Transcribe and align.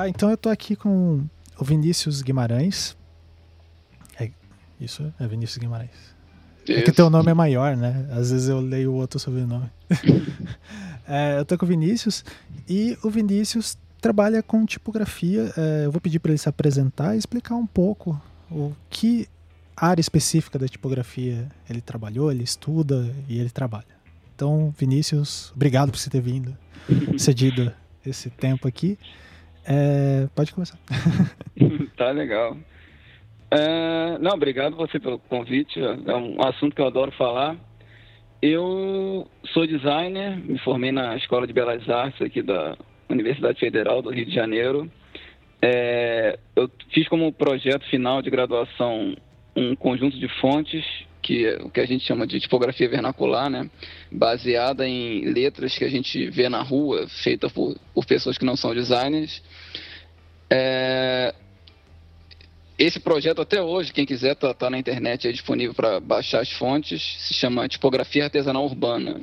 Tá, 0.00 0.08
então 0.08 0.30
eu 0.30 0.36
tô 0.38 0.48
aqui 0.48 0.74
com 0.74 1.22
o 1.58 1.64
Vinícius 1.64 2.22
Guimarães. 2.22 2.96
É, 4.18 4.30
isso 4.80 5.12
é 5.20 5.26
Vinícius 5.26 5.58
Guimarães. 5.58 5.90
Isso. 6.66 6.78
É 6.78 6.82
que 6.82 6.90
teu 6.90 7.10
nome 7.10 7.30
é 7.30 7.34
maior, 7.34 7.76
né? 7.76 8.08
Às 8.10 8.30
vezes 8.30 8.48
eu 8.48 8.60
leio 8.60 8.92
o 8.92 8.94
outro 8.94 9.20
sobrenome. 9.20 9.68
é, 11.06 11.38
eu 11.38 11.44
tô 11.44 11.58
com 11.58 11.66
o 11.66 11.68
Vinícius 11.68 12.24
e 12.66 12.96
o 13.02 13.10
Vinícius 13.10 13.76
trabalha 14.00 14.42
com 14.42 14.64
tipografia. 14.64 15.52
É, 15.54 15.84
eu 15.84 15.92
vou 15.92 16.00
pedir 16.00 16.18
para 16.18 16.30
ele 16.30 16.38
se 16.38 16.48
apresentar 16.48 17.14
e 17.14 17.18
explicar 17.18 17.56
um 17.56 17.66
pouco 17.66 18.18
o 18.50 18.72
que 18.88 19.28
área 19.76 20.00
específica 20.00 20.58
da 20.58 20.66
tipografia 20.66 21.46
ele 21.68 21.82
trabalhou, 21.82 22.32
ele 22.32 22.44
estuda 22.44 23.14
e 23.28 23.38
ele 23.38 23.50
trabalha. 23.50 24.00
Então, 24.34 24.74
Vinícius, 24.78 25.52
obrigado 25.54 25.90
por 25.90 25.98
você 25.98 26.08
ter 26.08 26.22
vindo, 26.22 26.56
cedido 27.20 27.70
esse 28.06 28.30
tempo 28.30 28.66
aqui. 28.66 28.98
É, 29.66 30.28
pode 30.34 30.52
começar. 30.52 30.78
tá 31.96 32.10
legal. 32.10 32.56
É, 33.50 34.18
não, 34.18 34.32
obrigado 34.32 34.76
você 34.76 34.98
pelo 35.00 35.18
convite. 35.18 35.80
É 35.80 36.14
um 36.14 36.40
assunto 36.42 36.74
que 36.74 36.80
eu 36.80 36.86
adoro 36.86 37.10
falar. 37.12 37.56
Eu 38.40 39.28
sou 39.52 39.66
designer, 39.66 40.36
me 40.38 40.58
formei 40.60 40.92
na 40.92 41.16
Escola 41.16 41.46
de 41.46 41.52
Belas 41.52 41.88
Artes 41.88 42.22
aqui 42.22 42.40
da 42.40 42.76
Universidade 43.08 43.58
Federal 43.58 44.00
do 44.00 44.10
Rio 44.10 44.24
de 44.24 44.34
Janeiro. 44.34 44.90
É, 45.60 46.38
eu 46.56 46.70
fiz 46.90 47.06
como 47.08 47.32
projeto 47.32 47.84
final 47.90 48.22
de 48.22 48.30
graduação 48.30 49.14
um 49.54 49.76
conjunto 49.76 50.18
de 50.18 50.28
fontes 50.40 50.84
que 51.20 51.46
é 51.46 51.56
o 51.62 51.70
que 51.70 51.80
a 51.80 51.86
gente 51.86 52.04
chama 52.04 52.26
de 52.26 52.40
tipografia 52.40 52.88
vernacular, 52.88 53.50
né? 53.50 53.70
baseada 54.10 54.88
em 54.88 55.24
letras 55.24 55.76
que 55.76 55.84
a 55.84 55.88
gente 55.88 56.28
vê 56.30 56.48
na 56.48 56.62
rua, 56.62 57.06
feita 57.08 57.48
por, 57.48 57.76
por 57.94 58.04
pessoas 58.04 58.36
que 58.36 58.44
não 58.44 58.56
são 58.56 58.74
designers. 58.74 59.42
É... 60.48 61.34
Esse 62.78 62.98
projeto 62.98 63.42
até 63.42 63.62
hoje, 63.62 63.92
quem 63.92 64.06
quiser 64.06 64.34
tá, 64.34 64.54
tá 64.54 64.70
na 64.70 64.78
internet, 64.78 65.28
é 65.28 65.32
disponível 65.32 65.74
para 65.74 66.00
baixar 66.00 66.40
as 66.40 66.50
fontes, 66.50 67.02
se 67.20 67.34
chama 67.34 67.68
Tipografia 67.68 68.24
Artesanal 68.24 68.64
Urbana. 68.64 69.20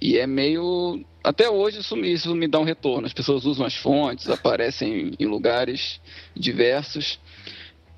E 0.00 0.18
é 0.18 0.26
meio. 0.26 1.04
Até 1.22 1.48
hoje 1.48 1.80
isso, 1.80 1.96
isso 1.98 2.34
me 2.34 2.48
dá 2.48 2.58
um 2.58 2.64
retorno. 2.64 3.06
As 3.06 3.12
pessoas 3.12 3.44
usam 3.44 3.66
as 3.66 3.76
fontes, 3.76 4.28
aparecem 4.28 5.12
em 5.18 5.26
lugares 5.26 6.00
diversos. 6.34 7.20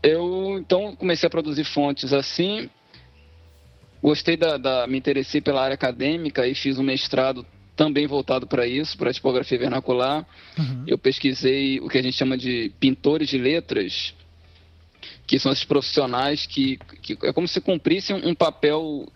Eu 0.03 0.59
então 0.59 0.97
comecei 0.97 1.29
a 1.29 1.31
produzir 1.31 1.65
fontes 1.65 2.13
assim. 2.13 2.69
Gostei 4.03 4.37
da, 4.37 4.57
da 4.57 4.87
me 4.87 4.99
interessei 4.99 5.41
pela 5.41 5.63
área 5.63 5.75
acadêmica 5.75 6.47
e 6.47 6.55
fiz 6.55 6.79
um 6.79 6.83
mestrado 6.83 7.47
também 7.77 8.07
voltado 8.07 8.47
para 8.47 8.67
isso, 8.67 8.99
para 8.99 9.13
tipografia 9.13 9.59
vernacular. 9.59 10.27
Uhum. 10.59 10.85
Eu 10.87 10.99
pesquisei 10.99 11.81
o 11.81 11.89
que 11.89 11.99
a 11.99 12.03
gente 12.03 12.17
chama 12.17 12.37
de 12.37 12.73
pintores 12.81 13.29
de 13.29 13.39
letras, 13.39 14.15
que 15.27 15.39
são 15.39 15.53
esses 15.53 15.65
profissionais 15.65 16.47
que, 16.47 16.79
que 17.01 17.17
é 17.23 17.33
como 17.33 17.47
se 17.47 17.61
cumprissem 17.61 18.17
um 18.17 18.35
papel 18.35 19.09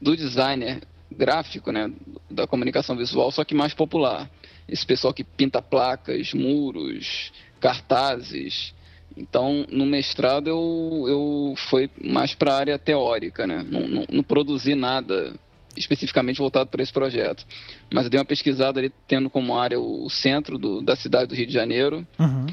do 0.00 0.16
designer 0.16 0.82
gráfico, 1.10 1.70
né, 1.70 1.90
da 2.30 2.46
comunicação 2.46 2.96
visual, 2.96 3.30
só 3.30 3.44
que 3.44 3.54
mais 3.54 3.72
popular. 3.72 4.28
Esse 4.68 4.84
pessoal 4.84 5.14
que 5.14 5.22
pinta 5.22 5.62
placas, 5.62 6.34
muros, 6.34 7.32
cartazes. 7.60 8.74
Então, 9.16 9.64
no 9.70 9.86
mestrado 9.86 10.48
eu, 10.48 11.04
eu 11.08 11.54
fui 11.56 11.90
mais 12.04 12.34
para 12.34 12.52
a 12.52 12.58
área 12.58 12.78
teórica, 12.78 13.46
né? 13.46 13.64
Não, 13.68 13.88
não, 13.88 14.04
não, 14.10 14.22
produzi 14.22 14.74
nada 14.74 15.32
especificamente 15.76 16.38
voltado 16.38 16.68
para 16.68 16.82
esse 16.82 16.92
projeto. 16.92 17.44
Mas 17.92 18.04
eu 18.04 18.10
dei 18.10 18.20
uma 18.20 18.26
pesquisada 18.26 18.78
ali, 18.78 18.92
tendo 19.08 19.30
como 19.30 19.56
área 19.56 19.80
o 19.80 20.08
centro 20.10 20.58
do, 20.58 20.82
da 20.82 20.96
cidade 20.96 21.28
do 21.28 21.34
Rio 21.34 21.46
de 21.46 21.52
Janeiro. 21.52 22.06
Uhum. 22.18 22.46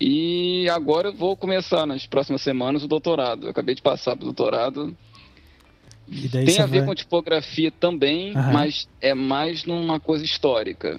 E 0.00 0.68
agora 0.70 1.08
eu 1.08 1.14
vou 1.14 1.36
começar 1.36 1.84
nas 1.84 2.06
próximas 2.06 2.40
semanas 2.40 2.82
o 2.82 2.88
doutorado. 2.88 3.46
Eu 3.46 3.50
acabei 3.50 3.74
de 3.74 3.82
passar 3.82 4.16
para 4.16 4.22
o 4.22 4.32
doutorado 4.32 4.96
tem 6.30 6.60
a 6.60 6.66
ver 6.66 6.78
vai... 6.80 6.86
com 6.86 6.94
tipografia 6.94 7.70
também, 7.70 8.34
uhum. 8.34 8.52
mas 8.52 8.88
é 9.00 9.14
mais 9.14 9.64
numa 9.64 10.00
coisa 10.00 10.24
histórica. 10.24 10.98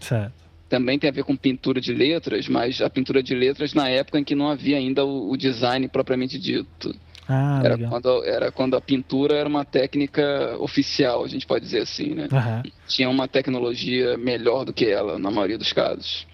Certo. 0.00 0.47
Também 0.68 0.98
tem 0.98 1.08
a 1.08 1.12
ver 1.12 1.24
com 1.24 1.36
pintura 1.36 1.80
de 1.80 1.92
letras, 1.92 2.46
mas 2.48 2.80
a 2.80 2.90
pintura 2.90 3.22
de 3.22 3.34
letras 3.34 3.72
na 3.72 3.88
época 3.88 4.18
em 4.18 4.24
que 4.24 4.34
não 4.34 4.48
havia 4.48 4.76
ainda 4.76 5.04
o, 5.04 5.30
o 5.30 5.36
design 5.36 5.88
propriamente 5.88 6.38
dito. 6.38 6.94
Ah, 7.28 7.60
era, 7.62 7.78
quando, 7.88 8.24
era 8.24 8.52
quando 8.52 8.74
a 8.74 8.80
pintura 8.80 9.36
era 9.36 9.48
uma 9.48 9.64
técnica 9.64 10.56
oficial, 10.58 11.24
a 11.24 11.28
gente 11.28 11.46
pode 11.46 11.64
dizer 11.64 11.82
assim, 11.82 12.14
né? 12.14 12.28
Uhum. 12.32 12.70
Tinha 12.86 13.08
uma 13.10 13.28
tecnologia 13.28 14.16
melhor 14.16 14.64
do 14.64 14.72
que 14.72 14.86
ela, 14.86 15.18
na 15.18 15.30
maioria 15.30 15.58
dos 15.58 15.72
casos. 15.72 16.26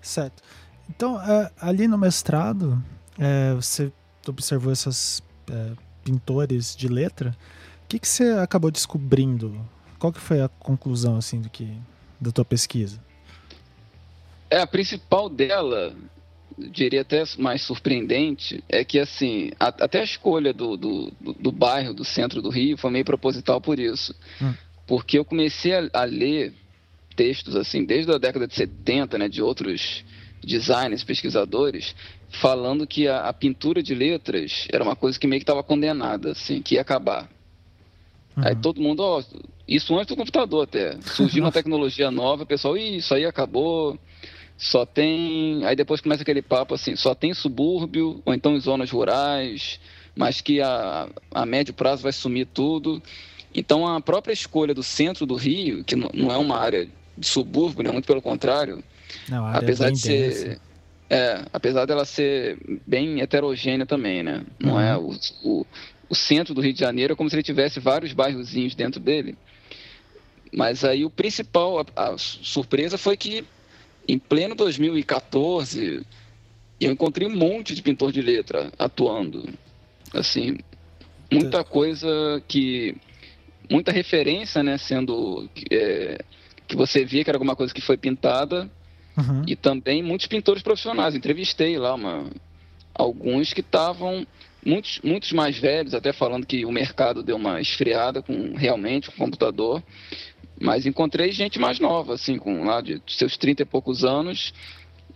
Certo. 0.00 0.42
Então, 0.88 1.20
é, 1.20 1.50
ali 1.60 1.86
no 1.86 1.98
mestrado, 1.98 2.82
é, 3.18 3.52
você 3.54 3.92
observou 4.26 4.72
essas 4.72 5.22
é, 5.50 5.72
pintores 6.02 6.74
de 6.74 6.88
letra, 6.88 7.36
o 7.84 7.88
que, 7.88 7.98
que 7.98 8.08
você 8.08 8.30
acabou 8.32 8.70
descobrindo? 8.70 9.54
Qual 9.98 10.12
que 10.12 10.20
foi 10.20 10.40
a 10.40 10.48
conclusão 10.48 11.16
assim 11.16 11.40
do 11.40 11.50
que 11.50 11.70
da 12.18 12.30
tua 12.30 12.44
pesquisa? 12.44 12.98
É 14.54 14.60
a 14.60 14.66
principal 14.68 15.28
dela, 15.28 15.92
diria 16.56 17.00
até 17.00 17.24
mais 17.36 17.62
surpreendente, 17.62 18.62
é 18.68 18.84
que 18.84 19.00
assim 19.00 19.50
a, 19.58 19.66
até 19.66 19.98
a 19.98 20.04
escolha 20.04 20.52
do, 20.52 20.76
do, 20.76 21.12
do, 21.20 21.32
do, 21.32 21.50
bairro, 21.50 21.92
do 21.92 22.04
centro 22.04 22.40
do 22.40 22.50
Rio, 22.50 22.76
foi 22.76 22.92
meio 22.92 23.04
proposital 23.04 23.60
por 23.60 23.80
isso, 23.80 24.14
hum. 24.40 24.54
porque 24.86 25.18
eu 25.18 25.24
comecei 25.24 25.74
a, 25.74 25.90
a 25.92 26.04
ler 26.04 26.54
textos 27.16 27.56
assim 27.56 27.84
desde 27.84 28.12
a 28.12 28.16
década 28.16 28.46
de 28.46 28.54
70, 28.54 29.18
né, 29.18 29.28
de 29.28 29.42
outros 29.42 30.04
designers, 30.40 31.02
pesquisadores, 31.02 31.92
falando 32.28 32.86
que 32.86 33.08
a, 33.08 33.26
a, 33.28 33.32
pintura 33.32 33.82
de 33.82 33.92
letras 33.92 34.68
era 34.72 34.84
uma 34.84 34.94
coisa 34.94 35.18
que 35.18 35.26
meio 35.26 35.40
que 35.40 35.44
estava 35.50 35.64
condenada, 35.64 36.30
assim, 36.30 36.62
que 36.62 36.76
ia 36.76 36.80
acabar. 36.80 37.28
Uhum. 38.36 38.46
Aí 38.46 38.54
todo 38.54 38.80
mundo, 38.80 39.00
ó, 39.00 39.20
isso 39.66 39.96
antes 39.96 40.14
do 40.14 40.16
computador 40.16 40.62
até. 40.62 40.96
Surgiu 41.02 41.42
uma 41.42 41.50
tecnologia 41.52 42.08
nova, 42.10 42.44
o 42.44 42.46
pessoal, 42.46 42.76
isso 42.76 43.14
aí 43.14 43.24
acabou, 43.24 43.98
só 44.56 44.86
tem. 44.86 45.64
Aí 45.64 45.76
depois 45.76 46.00
começa 46.00 46.22
aquele 46.22 46.42
papo 46.42 46.74
assim, 46.74 46.96
só 46.96 47.14
tem 47.14 47.34
subúrbio, 47.34 48.22
ou 48.24 48.34
então 48.34 48.58
zonas 48.58 48.90
rurais, 48.90 49.80
mas 50.14 50.40
que 50.40 50.60
a, 50.60 51.08
a 51.32 51.46
médio 51.46 51.74
prazo 51.74 52.02
vai 52.02 52.12
sumir 52.12 52.46
tudo. 52.46 53.02
Então 53.54 53.86
a 53.86 54.00
própria 54.00 54.32
escolha 54.32 54.74
do 54.74 54.82
centro 54.82 55.26
do 55.26 55.34
Rio, 55.34 55.84
que 55.84 55.94
não 55.96 56.30
é 56.30 56.36
uma 56.36 56.58
área 56.58 56.88
de 57.16 57.26
subúrbio, 57.26 57.84
né, 57.84 57.92
muito 57.92 58.06
pelo 58.06 58.20
contrário, 58.20 58.82
não, 59.28 59.46
apesar 59.46 59.90
de 59.90 59.98
ser. 59.98 60.60
É, 61.08 61.44
apesar 61.52 61.84
dela 61.84 62.04
ser 62.04 62.58
bem 62.86 63.20
heterogênea 63.20 63.84
também, 63.84 64.22
né? 64.22 64.42
Não 64.58 64.80
é 64.80 64.96
uhum. 64.96 65.12
é 65.12 65.14
o, 65.44 65.48
o, 65.60 65.66
o, 66.08 66.14
centro 66.14 66.54
do 66.54 66.62
Rio 66.62 66.72
de 66.72 66.80
Janeiro 66.80 67.12
é 67.12 67.16
como 67.16 67.28
se 67.28 67.36
ele 67.36 67.42
tivesse 67.42 67.78
vários 67.78 68.14
bairrozinhos 68.14 68.74
dentro 68.74 68.98
dele. 68.98 69.36
Mas 70.50 70.82
aí 70.82 71.04
o 71.04 71.10
principal, 71.10 71.80
a, 71.94 72.12
a 72.14 72.18
surpresa 72.18 72.96
foi 72.96 73.18
que 73.18 73.44
em 74.06 74.18
pleno 74.18 74.54
2014 74.54 76.04
eu 76.80 76.92
encontrei 76.92 77.26
um 77.26 77.34
monte 77.34 77.74
de 77.74 77.82
pintor 77.82 78.12
de 78.12 78.20
letra 78.20 78.72
atuando. 78.78 79.48
Assim, 80.12 80.58
muita 81.32 81.64
coisa 81.64 82.42
que. 82.46 82.96
muita 83.70 83.92
referência, 83.92 84.62
né? 84.62 84.76
Sendo. 84.78 85.48
É, 85.70 86.18
que 86.66 86.76
você 86.76 87.04
via 87.04 87.22
que 87.22 87.30
era 87.30 87.36
alguma 87.36 87.56
coisa 87.56 87.74
que 87.74 87.80
foi 87.80 87.96
pintada 87.96 88.70
Uhum. 89.16 89.42
E 89.46 89.54
também 89.54 90.02
muitos 90.02 90.26
pintores 90.26 90.62
profissionais. 90.62 91.14
Entrevistei 91.14 91.78
lá 91.78 91.94
uma, 91.94 92.26
alguns 92.94 93.52
que 93.52 93.60
estavam, 93.60 94.26
muitos, 94.64 95.00
muitos 95.02 95.32
mais 95.32 95.58
velhos, 95.58 95.94
até 95.94 96.12
falando 96.12 96.46
que 96.46 96.64
o 96.64 96.72
mercado 96.72 97.22
deu 97.22 97.36
uma 97.36 97.60
esfriada 97.60 98.22
com 98.22 98.54
realmente 98.54 99.08
com 99.08 99.14
o 99.14 99.18
computador. 99.18 99.82
Mas 100.60 100.86
encontrei 100.86 101.32
gente 101.32 101.58
mais 101.58 101.80
nova, 101.80 102.14
assim, 102.14 102.38
com 102.38 102.64
lá 102.64 102.80
de 102.80 103.02
seus 103.08 103.36
30 103.36 103.62
e 103.62 103.66
poucos 103.66 104.04
anos, 104.04 104.52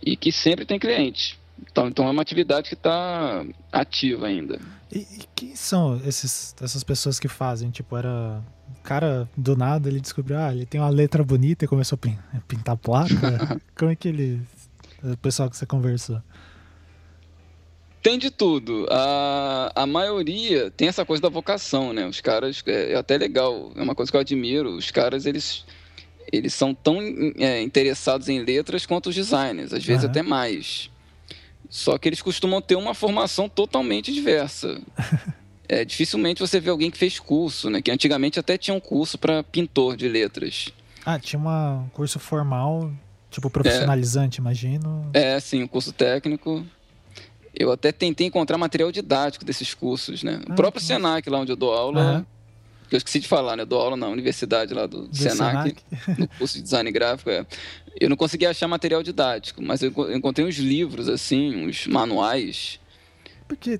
e 0.05 0.15
que 0.15 0.31
sempre 0.31 0.65
tem 0.65 0.79
cliente. 0.79 1.39
Então, 1.61 1.87
então 1.87 2.07
é 2.07 2.11
uma 2.11 2.21
atividade 2.21 2.69
que 2.69 2.75
está 2.75 3.45
ativa 3.71 4.27
ainda. 4.27 4.59
E, 4.91 4.99
e, 4.99 5.19
quem 5.35 5.55
são 5.55 5.99
esses, 6.05 6.55
essas 6.61 6.83
pessoas 6.83 7.19
que 7.19 7.27
fazem? 7.27 7.69
Tipo, 7.69 7.97
era. 7.97 8.41
O 8.69 8.81
cara, 8.81 9.29
do 9.35 9.55
nada, 9.55 9.89
ele 9.89 9.99
descobriu, 9.99 10.37
ah, 10.37 10.53
ele 10.53 10.65
tem 10.65 10.79
uma 10.79 10.89
letra 10.89 11.23
bonita 11.23 11.65
e 11.65 11.67
começou 11.67 11.99
a 12.33 12.39
pintar 12.41 12.77
placa. 12.77 13.61
Como 13.75 13.91
é 13.91 13.95
que 13.95 14.07
ele. 14.07 14.41
O 15.03 15.17
pessoal 15.17 15.49
que 15.49 15.57
você 15.57 15.65
conversou? 15.65 16.21
Tem 18.01 18.17
de 18.17 18.31
tudo. 18.31 18.87
A, 18.89 19.71
a 19.75 19.85
maioria 19.85 20.71
tem 20.71 20.87
essa 20.87 21.05
coisa 21.05 21.21
da 21.21 21.29
vocação, 21.29 21.91
né? 21.91 22.05
Os 22.05 22.21
caras, 22.21 22.63
é, 22.65 22.93
é 22.93 22.95
até 22.95 23.17
legal, 23.17 23.71
é 23.75 23.81
uma 23.81 23.93
coisa 23.93 24.11
que 24.11 24.15
eu 24.15 24.21
admiro. 24.21 24.71
Os 24.71 24.89
caras, 24.89 25.25
eles, 25.25 25.65
eles 26.31 26.53
são 26.53 26.73
tão 26.73 26.99
é, 27.37 27.61
interessados 27.61 28.29
em 28.29 28.43
letras 28.43 28.85
quanto 28.85 29.09
os 29.09 29.15
designers, 29.15 29.73
às 29.73 29.83
vezes 29.83 30.03
uhum. 30.03 30.09
até 30.09 30.21
mais. 30.21 30.89
Só 31.69 31.97
que 31.97 32.07
eles 32.09 32.21
costumam 32.21 32.61
ter 32.61 32.75
uma 32.75 32.93
formação 32.93 33.47
totalmente 33.49 34.13
diversa. 34.13 34.79
É, 35.71 35.85
dificilmente 35.85 36.41
você 36.41 36.59
vê 36.59 36.71
alguém 36.71 36.89
que 36.89 36.97
fez 36.97 37.19
curso, 37.19 37.69
né? 37.69 37.79
Que 37.79 37.91
antigamente 37.91 38.39
até 38.39 38.57
tinha 38.57 38.73
um 38.73 38.79
curso 38.79 39.19
para 39.19 39.43
pintor 39.43 39.95
de 39.95 40.09
letras. 40.09 40.69
Ah, 41.05 41.19
tinha 41.19 41.39
uma, 41.39 41.81
um 41.81 41.89
curso 41.89 42.17
formal 42.17 42.91
Tipo 43.29 43.49
profissionalizante, 43.49 44.39
é, 44.39 44.41
imagino. 44.41 45.09
É, 45.13 45.39
sim, 45.39 45.63
o 45.63 45.69
curso 45.69 45.93
técnico. 45.93 46.65
Eu 47.53 47.71
até 47.71 47.91
tentei 47.91 48.27
encontrar 48.27 48.57
material 48.57 48.91
didático 48.91 49.43
desses 49.43 49.73
cursos, 49.73 50.23
né? 50.23 50.41
Ah, 50.47 50.53
o 50.53 50.55
próprio 50.55 50.83
Senac, 50.83 51.29
lá 51.29 51.39
onde 51.39 51.51
eu 51.51 51.55
dou 51.55 51.73
aula, 51.73 52.25
que 52.87 52.95
eu 52.95 52.97
esqueci 52.97 53.19
de 53.19 53.27
falar, 53.27 53.55
né? 53.55 53.63
Eu 53.63 53.67
dou 53.67 53.81
aula 53.81 53.97
na 53.97 54.07
universidade 54.07 54.73
lá 54.73 54.85
do, 54.85 55.07
do 55.07 55.15
Senac, 55.15 55.35
Senac, 55.35 56.21
no 56.21 56.27
curso 56.27 56.57
de 56.57 56.63
design 56.63 56.91
gráfico. 56.91 57.29
É. 57.29 57.45
Eu 57.99 58.09
não 58.09 58.15
consegui 58.15 58.45
achar 58.45 58.67
material 58.67 59.03
didático, 59.03 59.61
mas 59.61 59.81
eu 59.81 59.91
encontrei 60.13 60.47
uns 60.47 60.55
livros, 60.55 61.09
assim, 61.09 61.67
uns 61.67 61.87
manuais 61.87 62.79
porque 63.49 63.79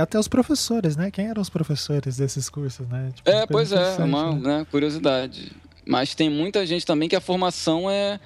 até 0.00 0.18
os 0.18 0.26
professores, 0.26 0.96
né? 0.96 1.10
Quem 1.10 1.26
eram 1.26 1.42
os 1.42 1.50
professores 1.50 2.16
desses 2.16 2.48
cursos, 2.48 2.88
né? 2.88 3.12
Tipo, 3.14 3.28
é, 3.28 3.46
pois 3.46 3.70
é, 3.70 3.96
uma 3.98 4.32
né? 4.32 4.40
Né, 4.40 4.66
curiosidade. 4.70 5.52
Mas 5.86 6.14
tem 6.14 6.30
muita 6.30 6.64
gente 6.64 6.86
também 6.86 7.06
que 7.06 7.14
a 7.14 7.20
formação 7.20 7.90
é, 7.90 8.18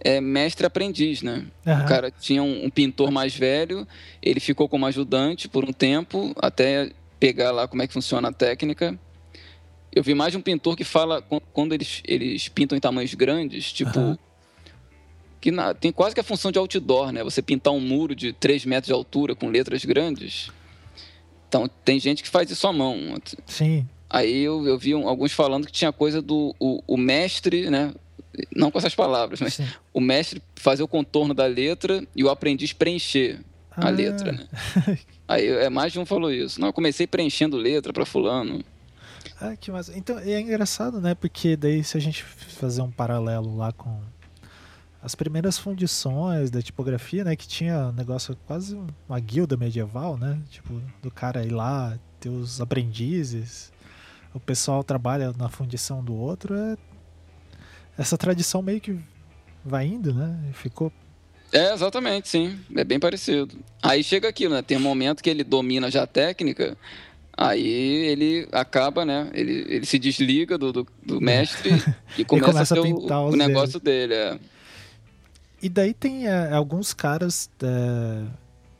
é 0.00 0.20
mestre-aprendiz, 0.20 1.22
né? 1.22 1.46
Uhum. 1.66 1.80
O 1.80 1.86
cara 1.86 2.10
tinha 2.10 2.42
um, 2.42 2.66
um, 2.66 2.70
pintor 2.70 3.10
mais 3.10 3.34
velho, 3.34 3.86
ele 4.22 4.40
ficou 4.40 4.68
como 4.68 4.86
ajudante 4.86 5.48
por 5.48 5.64
um 5.64 5.72
tempo, 5.72 6.34
até 6.36 6.90
pegar 7.18 7.50
lá 7.50 7.66
como 7.66 7.82
é 7.82 7.86
que 7.86 7.92
funciona 7.92 8.28
a 8.28 8.32
técnica. 8.32 8.98
Eu 9.94 10.02
vi 10.02 10.14
mais 10.14 10.32
de 10.32 10.38
um 10.38 10.42
pintor 10.42 10.76
que 10.76 10.84
fala, 10.84 11.22
quando 11.52 11.72
eles, 11.72 12.02
eles 12.06 12.48
pintam 12.48 12.76
em 12.76 12.80
tamanhos 12.80 13.14
grandes, 13.14 13.72
tipo... 13.72 13.98
Uhum 13.98 14.16
que 15.46 15.52
na, 15.52 15.72
tem 15.72 15.92
quase 15.92 16.12
que 16.12 16.20
a 16.20 16.24
função 16.24 16.50
de 16.50 16.58
outdoor, 16.58 17.12
né? 17.12 17.22
Você 17.22 17.40
pintar 17.40 17.72
um 17.72 17.78
muro 17.78 18.16
de 18.16 18.32
3 18.32 18.64
metros 18.64 18.88
de 18.88 18.92
altura 18.92 19.32
com 19.32 19.48
letras 19.48 19.84
grandes. 19.84 20.50
Então, 21.48 21.70
tem 21.84 22.00
gente 22.00 22.20
que 22.20 22.28
faz 22.28 22.50
isso 22.50 22.66
à 22.66 22.72
mão. 22.72 22.98
Sim. 23.46 23.86
Aí 24.10 24.42
eu, 24.42 24.66
eu 24.66 24.76
vi 24.76 24.92
um, 24.92 25.08
alguns 25.08 25.32
falando 25.32 25.66
que 25.66 25.72
tinha 25.72 25.92
coisa 25.92 26.20
do 26.20 26.52
o, 26.58 26.82
o, 26.84 26.96
mestre, 26.96 27.70
né? 27.70 27.94
Não 28.54 28.70
com 28.70 28.78
essas 28.78 28.94
palavras, 28.94 29.40
mas 29.40 29.54
Sim. 29.54 29.66
o 29.92 30.00
mestre 30.00 30.42
fazer 30.54 30.82
o 30.82 30.88
contorno 30.88 31.34
da 31.34 31.46
letra 31.46 32.06
e 32.14 32.22
o 32.24 32.30
aprendiz 32.30 32.72
preencher 32.72 33.40
ah. 33.70 33.86
a 33.86 33.90
letra, 33.90 34.32
né? 34.32 34.46
Aí 35.28 35.46
é, 35.46 35.68
mais 35.68 35.92
de 35.92 35.98
um 35.98 36.06
falou 36.06 36.32
isso. 36.32 36.60
Não, 36.60 36.68
eu 36.68 36.72
comecei 36.72 37.06
preenchendo 37.06 37.56
letra 37.56 37.92
para 37.92 38.06
fulano. 38.06 38.64
Ah, 39.40 39.56
que 39.56 39.70
massa. 39.70 39.92
Então, 39.96 40.18
é 40.18 40.40
engraçado, 40.40 41.00
né? 41.00 41.14
Porque 41.14 41.56
daí 41.56 41.82
se 41.84 41.96
a 41.96 42.00
gente 42.00 42.22
fazer 42.22 42.80
um 42.80 42.90
paralelo 42.90 43.56
lá 43.56 43.72
com 43.72 44.00
as 45.06 45.14
primeiras 45.14 45.56
fundições 45.56 46.50
da 46.50 46.60
tipografia, 46.60 47.22
né, 47.22 47.36
que 47.36 47.46
tinha 47.46 47.90
um 47.90 47.92
negócio 47.92 48.36
quase 48.44 48.76
uma 49.08 49.20
guilda 49.20 49.56
medieval, 49.56 50.16
né, 50.16 50.36
tipo, 50.50 50.82
do 51.00 51.12
cara 51.12 51.44
ir 51.44 51.50
lá, 51.50 51.96
ter 52.18 52.28
os 52.28 52.60
aprendizes, 52.60 53.72
o 54.34 54.40
pessoal 54.40 54.82
trabalha 54.82 55.32
na 55.38 55.48
fundição 55.48 56.02
do 56.02 56.12
outro, 56.12 56.56
é... 56.56 56.76
essa 57.98 58.16
tradição 58.16 58.62
meio 58.62 58.80
que 58.80 58.98
vai 59.64 59.86
indo, 59.86 60.12
né, 60.14 60.38
ficou... 60.52 60.92
É, 61.52 61.72
exatamente, 61.72 62.28
sim, 62.28 62.58
é 62.74 62.84
bem 62.84 62.98
parecido. 62.98 63.56
Aí 63.82 64.02
chega 64.02 64.28
aquilo, 64.28 64.54
né, 64.54 64.62
tem 64.62 64.76
um 64.76 64.80
momento 64.80 65.22
que 65.22 65.30
ele 65.30 65.44
domina 65.44 65.90
já 65.90 66.02
a 66.02 66.06
técnica, 66.06 66.76
Aí 67.36 67.68
ele 68.06 68.48
acaba, 68.50 69.04
né? 69.04 69.30
Ele, 69.34 69.66
ele 69.68 69.84
se 69.84 69.98
desliga 69.98 70.56
do, 70.56 70.72
do, 70.72 70.86
do 71.04 71.20
mestre 71.20 71.70
e 72.16 72.24
começa, 72.24 72.50
começa 72.50 72.74
a 72.74 72.82
ter 72.82 72.92
o, 72.94 73.28
o 73.28 73.36
negócio 73.36 73.78
dele. 73.78 74.14
É. 74.14 74.38
E 75.60 75.68
daí 75.68 75.92
tem 75.92 76.26
é, 76.26 76.52
alguns 76.52 76.94
caras, 76.94 77.50
é, 77.62 78.24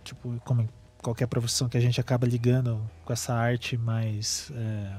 tipo, 0.03 0.41
como 0.43 0.63
em 0.63 0.69
qualquer 1.03 1.27
profissão 1.27 1.69
que 1.69 1.77
a 1.77 1.81
gente 1.81 2.01
acaba 2.01 2.27
ligando 2.27 2.81
com 3.05 3.13
essa 3.13 3.35
arte 3.35 3.77
mais. 3.77 4.51
É, 4.55 4.93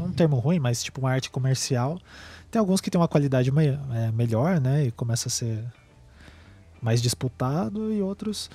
é 0.00 0.02
um 0.02 0.10
termo 0.10 0.36
ruim, 0.38 0.58
mas 0.58 0.82
tipo 0.82 1.00
uma 1.00 1.12
arte 1.12 1.30
comercial. 1.30 2.00
Tem 2.56 2.60
alguns 2.60 2.80
que 2.80 2.90
tem 2.90 2.98
uma 2.98 3.06
qualidade 3.06 3.52
me, 3.52 3.66
é, 3.66 4.10
melhor, 4.12 4.58
né? 4.58 4.86
E 4.86 4.90
começa 4.90 5.28
a 5.28 5.30
ser 5.30 5.62
mais 6.80 7.02
disputado, 7.02 7.92
e 7.92 8.00
outros 8.00 8.48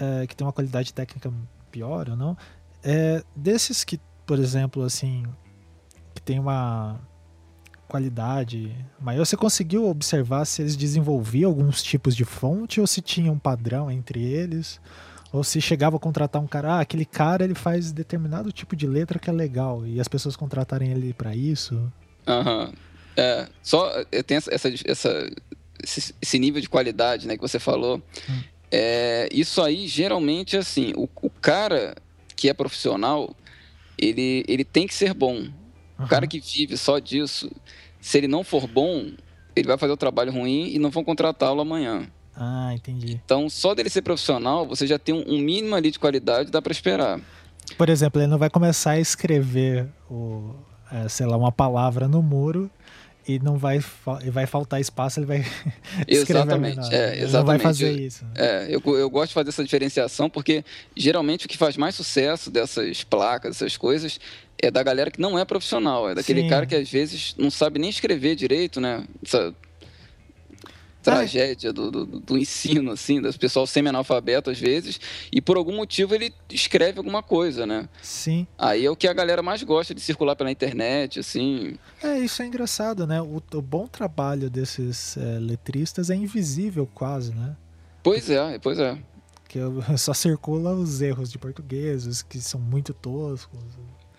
é, 0.00 0.28
que 0.28 0.36
tem 0.36 0.46
uma 0.46 0.52
qualidade 0.52 0.94
técnica 0.94 1.28
pior 1.68 2.08
ou 2.08 2.16
não. 2.16 2.38
É, 2.84 3.24
desses 3.34 3.82
que, 3.82 3.98
por 4.24 4.38
exemplo, 4.38 4.84
assim, 4.84 5.24
que 6.14 6.22
tem 6.22 6.38
uma 6.38 7.00
qualidade 7.88 8.72
maior. 9.00 9.26
Você 9.26 9.36
conseguiu 9.36 9.88
observar 9.88 10.44
se 10.44 10.62
eles 10.62 10.76
desenvolviam 10.76 11.50
alguns 11.50 11.82
tipos 11.82 12.14
de 12.14 12.24
fonte 12.24 12.80
ou 12.80 12.86
se 12.86 13.00
tinha 13.00 13.32
um 13.32 13.40
padrão 13.40 13.90
entre 13.90 14.22
eles? 14.22 14.80
Ou 15.32 15.42
se 15.42 15.60
chegava 15.60 15.96
a 15.96 15.98
contratar 15.98 16.40
um 16.40 16.46
cara, 16.46 16.74
ah, 16.74 16.80
aquele 16.80 17.04
cara 17.04 17.42
ele 17.42 17.56
faz 17.56 17.90
determinado 17.90 18.52
tipo 18.52 18.76
de 18.76 18.86
letra 18.86 19.18
que 19.18 19.28
é 19.28 19.32
legal 19.32 19.84
e 19.84 20.00
as 20.00 20.06
pessoas 20.06 20.36
contratarem 20.36 20.92
ele 20.92 21.12
para 21.12 21.34
isso? 21.34 21.92
Aham. 22.28 22.66
Uhum. 22.66 22.91
É, 23.16 23.46
só 23.62 24.04
tem 24.26 24.38
essa, 24.38 24.52
essa, 24.52 24.68
esse, 25.82 26.14
esse, 26.20 26.38
nível 26.38 26.60
de 26.60 26.68
qualidade 26.68 27.26
né, 27.26 27.36
que 27.36 27.42
você 27.42 27.58
falou. 27.58 28.02
Hum. 28.28 28.42
É, 28.70 29.28
isso 29.30 29.60
aí, 29.60 29.86
geralmente, 29.86 30.56
assim, 30.56 30.92
o, 30.96 31.08
o 31.20 31.30
cara 31.30 31.94
que 32.34 32.48
é 32.48 32.54
profissional, 32.54 33.36
ele, 33.98 34.44
ele 34.48 34.64
tem 34.64 34.86
que 34.86 34.94
ser 34.94 35.12
bom. 35.12 35.46
O 35.98 36.08
cara 36.08 36.26
que 36.26 36.40
vive 36.40 36.76
só 36.76 36.98
disso, 36.98 37.50
se 38.00 38.18
ele 38.18 38.26
não 38.26 38.42
for 38.42 38.66
bom, 38.66 39.12
ele 39.54 39.68
vai 39.68 39.78
fazer 39.78 39.92
o 39.92 39.96
trabalho 39.96 40.32
ruim 40.32 40.72
e 40.72 40.78
não 40.78 40.90
vão 40.90 41.04
contratá-lo 41.04 41.60
amanhã. 41.60 42.08
Ah, 42.34 42.72
entendi. 42.74 43.20
Então, 43.24 43.48
só 43.48 43.74
dele 43.74 43.90
ser 43.90 44.02
profissional, 44.02 44.66
você 44.66 44.86
já 44.86 44.98
tem 44.98 45.14
um, 45.14 45.38
mínimo 45.38 45.74
ali 45.74 45.90
de 45.90 45.98
qualidade, 45.98 46.50
dá 46.50 46.60
para 46.60 46.72
esperar. 46.72 47.20
Por 47.76 47.88
exemplo, 47.88 48.20
ele 48.20 48.28
não 48.28 48.38
vai 48.38 48.50
começar 48.50 48.92
a 48.92 49.00
escrever, 49.00 49.86
o, 50.10 50.54
é, 50.90 51.08
sei 51.08 51.26
lá, 51.26 51.36
uma 51.36 51.52
palavra 51.52 52.08
no 52.08 52.22
muro 52.22 52.70
e 53.26 53.38
não 53.38 53.56
vai, 53.56 53.82
vai 54.30 54.46
faltar 54.46 54.80
espaço, 54.80 55.20
ele 55.20 55.26
vai 55.26 55.44
Exatamente, 56.08 56.94
é, 56.94 57.18
exatamente. 57.18 57.32
não 57.32 57.44
vai 57.44 57.58
fazer 57.58 57.92
isso. 57.92 58.24
É, 58.34 58.66
eu, 58.68 58.80
eu 58.96 59.08
gosto 59.08 59.28
de 59.28 59.34
fazer 59.34 59.48
essa 59.50 59.64
diferenciação 59.64 60.28
porque 60.28 60.64
geralmente 60.96 61.46
o 61.46 61.48
que 61.48 61.56
faz 61.56 61.76
mais 61.76 61.94
sucesso 61.94 62.50
dessas 62.50 63.04
placas, 63.04 63.56
essas 63.56 63.76
coisas, 63.76 64.18
é 64.58 64.70
da 64.70 64.82
galera 64.82 65.10
que 65.10 65.20
não 65.20 65.38
é 65.38 65.44
profissional, 65.44 66.08
é 66.08 66.14
daquele 66.14 66.42
Sim. 66.42 66.48
cara 66.48 66.66
que 66.66 66.74
às 66.74 66.90
vezes 66.90 67.34
não 67.36 67.50
sabe 67.50 67.78
nem 67.78 67.90
escrever 67.90 68.34
direito, 68.34 68.80
né? 68.80 69.04
Essa 69.24 69.54
tragédia 71.02 71.72
do, 71.72 71.90
do, 71.90 72.06
do, 72.06 72.38
ensino, 72.38 72.92
assim, 72.92 73.20
das 73.20 73.36
pessoal 73.36 73.66
semi-analfabeto 73.66 74.50
às 74.50 74.58
vezes, 74.58 75.00
e 75.32 75.40
por 75.40 75.56
algum 75.56 75.76
motivo 75.76 76.14
ele 76.14 76.32
escreve 76.50 76.98
alguma 76.98 77.22
coisa, 77.22 77.66
né? 77.66 77.88
Sim. 78.00 78.46
Aí 78.56 78.86
é 78.86 78.90
o 78.90 78.96
que 78.96 79.08
a 79.08 79.12
galera 79.12 79.42
mais 79.42 79.62
gosta 79.62 79.94
de 79.94 80.00
circular 80.00 80.36
pela 80.36 80.50
internet, 80.50 81.20
assim. 81.20 81.74
É, 82.02 82.18
isso 82.18 82.42
é 82.42 82.46
engraçado, 82.46 83.06
né? 83.06 83.20
O, 83.20 83.42
o 83.52 83.62
bom 83.62 83.86
trabalho 83.86 84.48
desses 84.48 85.16
é, 85.16 85.38
letristas 85.38 86.10
é 86.10 86.14
invisível 86.14 86.88
quase, 86.94 87.34
né? 87.34 87.56
Pois 88.02 88.30
é, 88.30 88.58
pois 88.58 88.78
é. 88.78 88.98
Que 89.48 89.58
só 89.98 90.14
circula 90.14 90.72
os 90.72 91.00
erros 91.02 91.30
de 91.30 91.38
portugueses, 91.38 92.22
que 92.22 92.40
são 92.40 92.60
muito 92.60 92.94
toscos. 92.94 93.60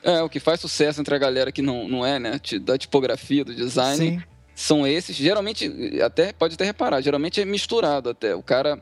É, 0.04 0.22
o 0.22 0.30
que 0.30 0.40
faz 0.40 0.60
sucesso 0.60 1.00
entre 1.00 1.16
a 1.16 1.18
galera 1.18 1.52
que 1.52 1.62
não, 1.62 1.88
não 1.88 2.06
é, 2.06 2.20
né, 2.20 2.40
da 2.62 2.78
tipografia, 2.78 3.46
do 3.46 3.56
design, 3.56 3.98
Sim. 3.98 4.24
São 4.56 4.86
esses. 4.86 5.16
Geralmente, 5.16 5.72
até 6.04 6.32
pode 6.32 6.56
até 6.56 6.66
reparar, 6.66 7.02
geralmente 7.02 7.42
é 7.42 7.46
misturado 7.46 8.10
até. 8.10 8.36
O 8.36 8.44
cara, 8.44 8.82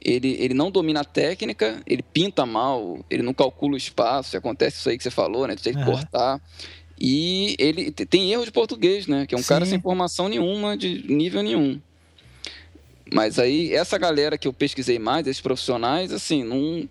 ele, 0.00 0.36
ele 0.38 0.54
não 0.54 0.70
domina 0.70 1.00
a 1.00 1.04
técnica, 1.04 1.80
ele 1.86 2.02
pinta 2.02 2.46
mal, 2.46 3.04
ele 3.10 3.22
não 3.22 3.34
calcula 3.34 3.74
o 3.74 3.76
espaço, 3.76 4.36
acontece 4.36 4.78
isso 4.78 4.88
aí 4.88 4.96
que 4.96 5.04
você 5.04 5.10
falou, 5.10 5.46
né, 5.46 5.56
tem 5.56 5.72
que 5.72 5.78
uhum. 5.80 5.84
cortar. 5.84 6.40
E 6.98 7.56
ele 7.58 7.90
tem 7.90 8.30
erro 8.30 8.44
de 8.44 8.52
português, 8.52 9.06
né, 9.06 9.26
que 9.26 9.34
é 9.34 9.38
um 9.38 9.42
Sim. 9.42 9.48
cara 9.48 9.64
sem 9.64 9.80
formação 9.80 10.28
nenhuma, 10.28 10.76
de 10.76 11.10
nível 11.10 11.42
nenhum. 11.42 11.80
Mas 13.12 13.38
aí, 13.38 13.74
essa 13.74 13.98
galera 13.98 14.38
que 14.38 14.46
eu 14.46 14.52
pesquisei 14.52 14.98
mais, 14.98 15.26
esses 15.26 15.40
profissionais, 15.40 16.12
assim, 16.12 16.44
não... 16.44 16.88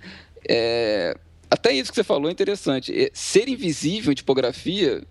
É, 0.48 1.16
até 1.50 1.74
isso 1.74 1.92
que 1.92 1.96
você 1.96 2.04
falou 2.04 2.30
é 2.30 2.32
interessante. 2.32 2.94
É, 2.94 3.10
ser 3.14 3.48
invisível 3.48 4.12
em 4.12 4.16
tipografia 4.16 5.02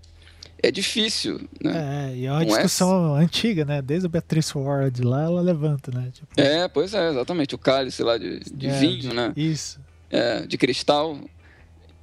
é 0.63 0.71
difícil, 0.71 1.41
né? 1.63 2.11
É, 2.13 2.17
e 2.17 2.27
é 2.27 2.33
uma 2.33 2.45
Não 2.45 2.57
é 2.57 2.63
discussão 2.63 3.19
é... 3.19 3.23
antiga, 3.23 3.65
né? 3.65 3.81
Desde 3.81 4.07
a 4.07 4.09
Beatrice 4.09 4.57
Ward 4.57 5.03
lá, 5.03 5.25
ela 5.25 5.41
levanta, 5.41 5.91
né? 5.93 6.11
Tipo... 6.13 6.29
É, 6.37 6.67
pois 6.69 6.95
é, 6.95 7.11
exatamente. 7.11 7.55
O 7.55 7.59
cálice 7.59 8.03
lá 8.03 8.19
de, 8.19 8.41
de 8.41 8.67
é, 8.67 8.79
vinho, 8.79 8.99
de... 8.99 9.15
né? 9.15 9.33
Isso. 9.37 9.81
É, 10.11 10.47
de 10.47 10.59
cristal. 10.59 11.19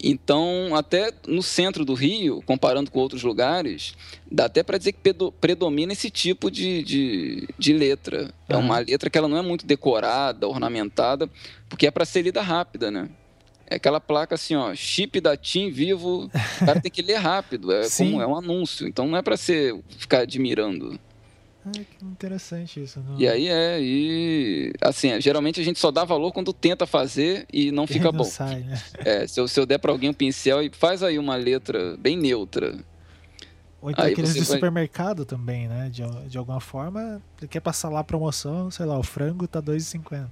Então, 0.01 0.75
até 0.75 1.12
no 1.27 1.41
centro 1.41 1.83
do 1.83 1.93
Rio, 1.93 2.41
comparando 2.45 2.91
com 2.91 3.00
outros 3.00 3.24
lugares, 3.24 3.95
dá 4.29 4.45
até 4.45 4.62
para 4.62 4.77
dizer 4.77 4.91
que 4.93 5.13
predomina 5.39 5.93
esse 5.93 6.09
tipo 6.09 6.51
de, 6.51 6.83
de, 6.83 7.47
de 7.57 7.74
letra. 7.74 8.31
É 8.47 8.55
uma 8.55 8.79
letra 8.79 9.09
que 9.09 9.17
ela 9.17 9.27
não 9.27 9.38
é 9.38 9.41
muito 9.41 9.65
decorada, 9.65 10.47
ornamentada, 10.47 11.29
porque 11.67 11.88
é 11.88 11.91
para 11.91 12.05
ser 12.05 12.21
lida 12.21 12.41
rápida, 12.41 12.91
né? 12.91 13.09
É 13.67 13.75
aquela 13.75 14.00
placa 14.00 14.36
assim, 14.36 14.55
ó, 14.55 14.74
chip 14.75 15.19
da 15.19 15.36
TIM 15.36 15.72
vivo, 15.72 16.25
o 16.25 16.65
cara 16.65 16.79
tem 16.79 16.91
que 16.91 17.01
ler 17.01 17.15
rápido, 17.15 17.72
é 17.72 17.84
Sim. 17.89 18.12
como 18.12 18.22
é 18.22 18.27
um 18.27 18.38
anúncio, 18.38 18.88
então 18.88 19.07
não 19.07 19.17
é 19.17 19.22
para 19.22 19.36
você 19.36 19.77
ficar 19.98 20.19
admirando. 20.19 21.00
Ai, 21.65 21.84
que 21.84 22.05
interessante 22.05 22.84
isso. 22.84 23.00
Não... 23.00 23.19
E 23.19 23.27
aí 23.27 23.48
é, 23.48 23.79
e 23.81 24.72
assim, 24.79 25.19
geralmente 25.19 25.60
a 25.60 25.63
gente 25.63 25.79
só 25.79 25.89
dá 25.89 26.03
valor 26.03 26.31
quando 26.31 26.53
tenta 26.53 26.86
fazer 26.86 27.48
e 27.51 27.72
não 27.72 27.88
fica 27.88 28.05
não 28.13 28.19
bom. 28.19 28.24
Sai, 28.24 28.60
né? 28.60 28.79
É, 29.00 29.25
se 29.25 29.39
eu, 29.39 29.48
se 29.48 29.60
eu 29.60 29.65
der 29.65 29.79
para 29.79 29.91
alguém 29.91 30.12
um 30.12 30.13
pincel 30.13 30.62
e 30.62 30.69
faz 30.72 31.01
aí 31.01 31.17
uma 31.17 31.36
letra 31.36 31.98
bem 31.98 32.15
neutra. 32.15 32.77
Ou 33.81 33.91
então 33.91 34.03
Aí 34.03 34.13
aqueles 34.13 34.34
de 34.34 34.39
vai... 34.39 34.57
supermercado 34.57 35.25
também, 35.25 35.67
né? 35.67 35.89
De, 35.91 36.03
de 36.27 36.38
alguma 36.38 36.60
forma, 36.60 37.22
quer 37.50 37.60
passar 37.60 37.89
lá 37.89 38.00
a 38.00 38.03
promoção, 38.03 38.69
sei 38.72 38.86
lá, 38.86 38.98
o 38.98 39.03
frango 39.03 39.48
tá 39.48 39.62
2,50. 39.62 40.27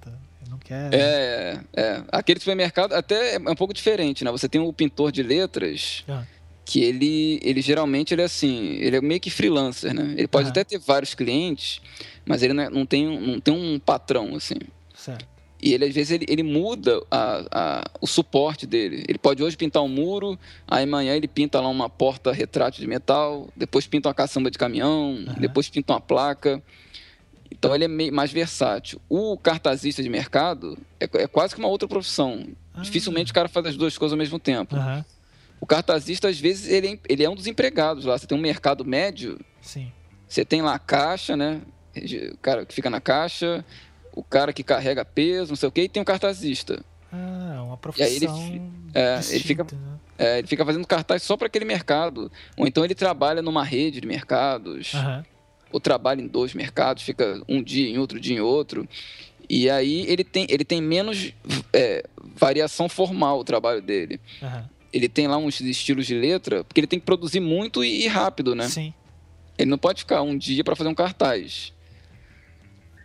Não 0.50 0.58
quer. 0.58 0.94
É, 0.94 1.60
é. 1.76 2.04
Aquele 2.12 2.40
supermercado 2.40 2.94
até 2.94 3.36
é 3.36 3.40
um 3.40 3.56
pouco 3.56 3.74
diferente, 3.74 4.24
né? 4.24 4.32
Você 4.32 4.48
tem 4.48 4.62
o 4.62 4.72
pintor 4.74 5.12
de 5.12 5.24
letras. 5.24 6.04
Ah. 6.08 6.24
Que 6.66 6.82
ele, 6.82 7.42
ele 7.44 7.62
geralmente 7.62 8.14
ele 8.14 8.22
é 8.22 8.26
assim, 8.26 8.78
ele 8.80 8.96
é 8.96 9.02
meio 9.02 9.20
que 9.20 9.30
freelancer, 9.30 9.94
né? 9.94 10.16
Ele 10.18 10.30
pode 10.30 10.48
ah. 10.48 10.50
até 10.50 10.64
ter 10.64 10.80
vários 10.80 11.14
clientes, 11.14 11.82
mas 12.26 12.42
ele 12.42 12.54
não, 12.54 12.64
é, 12.64 12.70
não, 12.70 12.86
tem, 12.86 13.20
não 13.20 13.38
tem 13.38 13.54
um 13.54 13.78
patrão, 13.78 14.34
assim. 14.36 14.56
Certo. 14.96 15.28
E 15.64 15.74
ele, 15.74 15.86
às 15.86 15.94
vezes, 15.94 16.12
ele, 16.12 16.26
ele 16.28 16.44
muda 16.44 17.02
a, 17.10 17.46
a, 17.50 17.84
o 18.02 18.06
suporte 18.06 18.68
dele. 18.68 19.06
Ele 19.08 19.18
pode 19.18 19.42
hoje 19.42 19.56
pintar 19.56 19.82
um 19.82 19.88
muro, 19.88 20.38
aí 20.68 20.84
amanhã 20.84 21.16
ele 21.16 21.28
pinta 21.28 21.62
lá 21.62 21.70
uma 21.70 21.90
porta 21.90 22.34
retrátil 22.34 22.82
de 22.82 22.88
metal, 22.88 23.48
depois 23.56 23.88
pinta 23.88 24.10
uma 24.10 24.14
caçamba 24.14 24.52
de 24.52 24.58
caminhão, 24.58 25.12
uhum. 25.14 25.36
depois 25.40 25.70
pinta 25.70 25.94
uma 25.94 26.02
placa. 26.02 26.62
Então 27.54 27.74
ele 27.74 27.86
é 27.86 27.88
meio, 27.88 28.14
mais 28.14 28.32
versátil. 28.32 29.00
O 29.08 29.38
cartazista 29.38 30.02
de 30.02 30.10
mercado 30.10 30.78
é, 31.00 31.08
é 31.22 31.28
quase 31.28 31.54
que 31.54 31.60
uma 31.60 31.68
outra 31.68 31.88
profissão. 31.88 32.48
Ah. 32.74 32.82
Dificilmente 32.82 33.32
o 33.32 33.36
cara 33.36 33.48
faz 33.48 33.68
as 33.68 33.78
duas 33.78 33.98
coisas 33.98 34.14
ao 34.14 34.18
mesmo 34.18 34.40
tempo. 34.40 34.76
Uhum. 34.76 35.04
O 35.62 35.66
cartazista, 35.66 36.28
às 36.28 36.40
vezes, 36.40 36.68
ele 36.68 36.88
é, 36.88 37.00
ele 37.08 37.24
é 37.24 37.30
um 37.30 37.36
dos 37.36 37.48
empregados 37.48 38.06
lá. 38.06 38.18
Você 38.18 38.28
tem 38.28 38.38
um 38.38 38.42
mercado 38.42 38.84
médio. 38.84 39.40
Sim. 39.62 39.92
Você 40.28 40.44
tem 40.44 40.62
lá 40.62 40.74
a 40.74 40.80
caixa, 40.80 41.38
né? 41.38 41.62
O 42.34 42.38
cara 42.38 42.66
que 42.66 42.74
fica 42.74 42.90
na 42.90 43.00
caixa, 43.00 43.64
o 44.14 44.24
cara 44.24 44.52
que 44.52 44.64
carrega 44.64 45.06
peso, 45.06 45.52
não 45.52 45.56
sei 45.56 45.70
o 45.70 45.72
quê, 45.72 45.84
e 45.84 45.90
tem 45.90 46.02
o 46.02 46.06
cartazista. 46.06 46.84
Ah, 47.12 47.62
uma 47.64 47.78
profissão. 47.78 48.06
E 48.06 48.10
aí 48.10 48.16
ele, 48.16 48.26
é, 48.94 49.18
distinta, 49.18 49.36
ele, 49.36 49.44
fica, 49.44 49.64
né? 49.64 50.00
é, 50.18 50.40
ele 50.40 50.48
fica 50.48 50.66
fazendo 50.66 50.88
cartaz 50.88 51.22
só 51.22 51.38
para 51.38 51.46
aquele 51.46 51.66
mercado. 51.66 52.32
Ou 52.58 52.68
então 52.68 52.84
ele 52.84 52.96
trabalha 52.96 53.42
numa 53.42 53.64
rede 53.64 54.02
de 54.02 54.08
mercados. 54.08 54.94
Uhum. 54.96 55.24
Ou 55.74 55.80
trabalha 55.80 56.22
em 56.22 56.28
dois 56.28 56.54
mercados, 56.54 57.04
fica 57.04 57.42
um 57.50 57.62
dia 57.62 57.90
em 57.90 57.98
outro 57.98 58.20
dia 58.20 58.38
em 58.38 58.40
outro. 58.40 58.88
E 59.50 59.70
aí 59.70 60.06
ele 60.08 60.24
tem, 60.24 60.48
ele 60.50 60.64
tem 60.64 60.82
menos 60.82 61.34
é, 61.74 62.06
variação 62.36 62.88
formal 62.88 63.40
o 63.40 63.44
trabalho 63.44 63.82
dele. 63.82 64.22
Uhum. 64.42 64.64
Ele 64.94 65.10
tem 65.10 65.28
lá 65.28 65.38
uns 65.38 65.60
estilos 65.60 66.06
de 66.06 66.16
letra, 66.16 66.64
porque 66.64 66.80
ele 66.80 66.88
tem 66.88 67.00
que 67.00 67.06
produzir 67.06 67.40
muito 67.40 67.84
e, 67.84 68.04
e 68.04 68.08
rápido, 68.08 68.56
né? 68.56 68.70
Sim. 68.70 68.94
Ele 69.58 69.70
não 69.70 69.78
pode 69.78 70.02
ficar 70.02 70.22
um 70.22 70.38
dia 70.38 70.64
para 70.64 70.76
fazer 70.76 70.90
um 70.90 70.96
cartaz. 70.96 71.74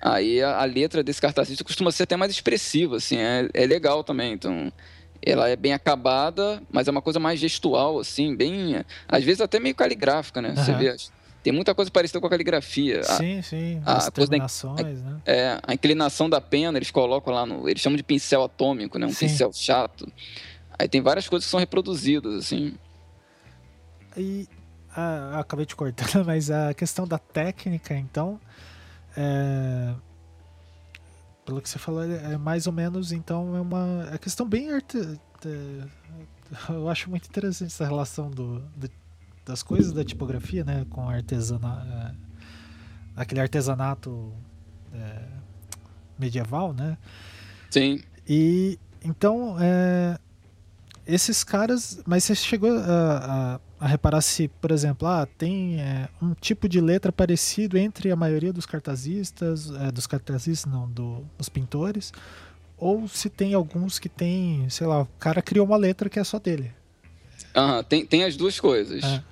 Aí 0.00 0.40
a, 0.42 0.60
a, 0.60 0.64
letra 0.64 1.02
desse 1.02 1.20
cartazista 1.20 1.64
costuma 1.64 1.90
ser 1.90 2.04
até 2.04 2.16
mais 2.16 2.30
expressiva, 2.30 2.96
assim, 2.96 3.16
é, 3.16 3.48
é 3.52 3.66
legal 3.66 4.04
também. 4.04 4.32
Então, 4.32 4.72
ela 5.22 5.48
é 5.48 5.56
bem 5.56 5.72
acabada, 5.72 6.62
mas 6.70 6.86
é 6.86 6.90
uma 6.90 7.02
coisa 7.02 7.18
mais 7.18 7.40
gestual, 7.40 7.98
assim, 7.98 8.34
bem. 8.36 8.84
Às 9.08 9.24
vezes 9.24 9.40
até 9.40 9.58
meio 9.58 9.74
caligráfica, 9.74 10.40
né? 10.40 10.50
Uhum. 10.50 10.56
Você 10.56 10.72
vê. 10.74 10.96
Tem 11.42 11.52
muita 11.52 11.74
coisa 11.74 11.90
parecida 11.90 12.20
com 12.20 12.26
a 12.26 12.30
caligrafia. 12.30 13.02
Sim, 13.04 13.40
sim. 13.42 13.80
A, 13.84 13.96
As 13.96 14.10
coisa 14.10 14.30
da, 14.30 14.36
a, 14.36 14.82
né? 14.82 15.20
É, 15.24 15.60
a 15.62 15.74
inclinação 15.74 16.28
da 16.28 16.40
pena, 16.40 16.78
eles 16.78 16.90
colocam 16.90 17.32
lá 17.32 17.46
no. 17.46 17.68
Eles 17.68 17.80
chamam 17.80 17.96
de 17.96 18.02
pincel 18.02 18.42
atômico, 18.42 18.98
né? 18.98 19.06
Um 19.06 19.12
sim. 19.12 19.26
pincel 19.26 19.52
chato. 19.52 20.10
Aí 20.78 20.88
tem 20.88 21.00
várias 21.00 21.28
coisas 21.28 21.46
que 21.46 21.50
são 21.50 21.60
reproduzidas, 21.60 22.34
assim. 22.34 22.74
E. 24.16 24.48
Ah, 24.94 25.38
acabei 25.40 25.64
de 25.64 25.76
cortar, 25.76 26.08
mas 26.26 26.50
a 26.50 26.74
questão 26.74 27.06
da 27.06 27.18
técnica, 27.18 27.94
então 27.94 28.40
é, 29.20 29.94
pelo 31.44 31.60
que 31.60 31.68
você 31.68 31.78
falou, 31.78 32.04
é 32.04 32.36
mais 32.36 32.68
ou 32.68 32.72
menos, 32.72 33.10
então, 33.10 33.56
é 33.56 33.60
uma 33.60 34.08
é 34.12 34.18
questão 34.18 34.46
bem 34.46 34.70
arte, 34.70 34.96
é, 35.44 35.84
eu 36.72 36.88
acho 36.88 37.10
muito 37.10 37.26
interessante 37.26 37.72
essa 37.72 37.84
relação 37.84 38.30
do, 38.30 38.60
do, 38.76 38.88
das 39.48 39.62
coisas 39.62 39.92
da 39.92 40.04
tipografia, 40.04 40.62
né, 40.62 40.86
com 40.90 41.08
artesanato, 41.08 41.88
é, 41.88 42.12
aquele 43.16 43.40
artesanato 43.40 44.32
é, 44.92 45.22
medieval, 46.18 46.72
né? 46.72 46.98
Sim. 47.70 48.00
E 48.28 48.78
então, 49.02 49.56
é, 49.58 50.18
esses 51.06 51.42
caras, 51.42 52.00
mas 52.06 52.24
você 52.24 52.34
chegou 52.34 52.70
a, 52.70 53.54
a 53.54 53.60
a 53.80 53.86
reparar 53.86 54.20
se, 54.20 54.48
por 54.48 54.72
exemplo, 54.72 55.06
ah, 55.06 55.24
tem 55.24 55.76
um 56.20 56.34
tipo 56.34 56.68
de 56.68 56.80
letra 56.80 57.12
parecido 57.12 57.78
entre 57.78 58.10
a 58.10 58.16
maioria 58.16 58.52
dos 58.52 58.66
cartazistas, 58.66 59.70
dos 59.94 60.04
cartazistas, 60.04 60.70
não, 60.70 60.90
do, 60.90 61.24
dos 61.38 61.48
pintores, 61.48 62.12
ou 62.76 63.06
se 63.06 63.30
tem 63.30 63.54
alguns 63.54 64.00
que 64.00 64.08
tem, 64.08 64.68
sei 64.68 64.84
lá, 64.84 65.02
o 65.02 65.06
cara 65.18 65.40
criou 65.40 65.64
uma 65.64 65.76
letra 65.76 66.08
que 66.08 66.18
é 66.18 66.24
só 66.24 66.40
dele. 66.40 66.72
Aham, 67.54 67.84
tem, 67.84 68.04
tem 68.04 68.24
as 68.24 68.36
duas 68.36 68.58
coisas. 68.58 69.04
É. 69.04 69.22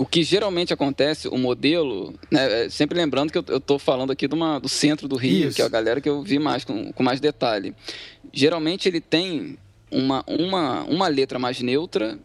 O 0.00 0.06
que 0.06 0.22
geralmente 0.22 0.72
acontece, 0.72 1.28
o 1.28 1.36
modelo, 1.36 2.14
né, 2.30 2.64
é, 2.64 2.68
sempre 2.70 2.96
lembrando 2.96 3.30
que 3.30 3.36
eu 3.36 3.58
estou 3.58 3.78
falando 3.78 4.10
aqui 4.10 4.26
uma, 4.32 4.58
do 4.58 4.66
centro 4.66 5.06
do 5.06 5.14
Rio, 5.14 5.48
Isso. 5.48 5.56
que 5.56 5.60
é 5.60 5.64
a 5.66 5.68
galera 5.68 6.00
que 6.00 6.08
eu 6.08 6.22
vi 6.22 6.38
mais 6.38 6.64
com, 6.64 6.90
com 6.90 7.02
mais 7.02 7.20
detalhe. 7.20 7.74
Geralmente 8.32 8.88
ele 8.88 8.98
tem 8.98 9.58
uma, 9.90 10.24
uma, 10.26 10.84
uma 10.84 11.06
letra 11.06 11.38
mais 11.38 11.60
neutra 11.60 12.18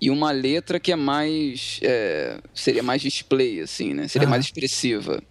e 0.00 0.10
uma 0.10 0.32
letra 0.32 0.80
que 0.80 0.90
é 0.90 0.96
mais 0.96 1.78
é, 1.84 2.38
seria 2.52 2.82
mais 2.82 3.00
display 3.00 3.60
assim 3.60 3.94
né 3.94 4.08
seria 4.08 4.26
mais 4.26 4.46
expressiva 4.46 5.22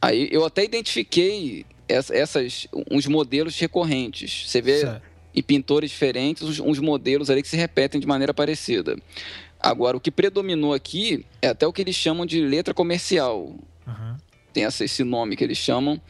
aí 0.00 0.28
eu 0.30 0.44
até 0.44 0.62
identifiquei 0.62 1.66
essas 1.88 2.68
uns 2.88 3.06
modelos 3.06 3.58
recorrentes 3.58 4.44
você 4.46 4.62
vê 4.62 4.78
certo. 4.78 5.02
em 5.34 5.42
pintores 5.42 5.90
diferentes 5.90 6.44
uns, 6.44 6.60
uns, 6.60 6.78
modelos 6.78 7.28
ali 7.30 7.42
que 7.42 7.48
se 7.48 7.56
repetem 7.56 8.00
de 8.00 8.06
maneira 8.06 8.32
parecida 8.32 8.96
agora 9.64 9.96
o 9.96 10.00
que 10.00 10.10
predominou 10.10 10.74
aqui 10.74 11.24
é 11.40 11.48
até 11.48 11.66
o 11.66 11.72
que 11.72 11.82
eles 11.82 11.96
chamam 11.96 12.26
de 12.26 12.40
letra 12.40 12.74
comercial 12.74 13.54
uhum. 13.86 14.16
tem 14.52 14.64
essa, 14.64 14.84
esse 14.84 15.02
nome 15.02 15.36
que 15.36 15.44
eles 15.44 15.58
chamam 15.58 16.00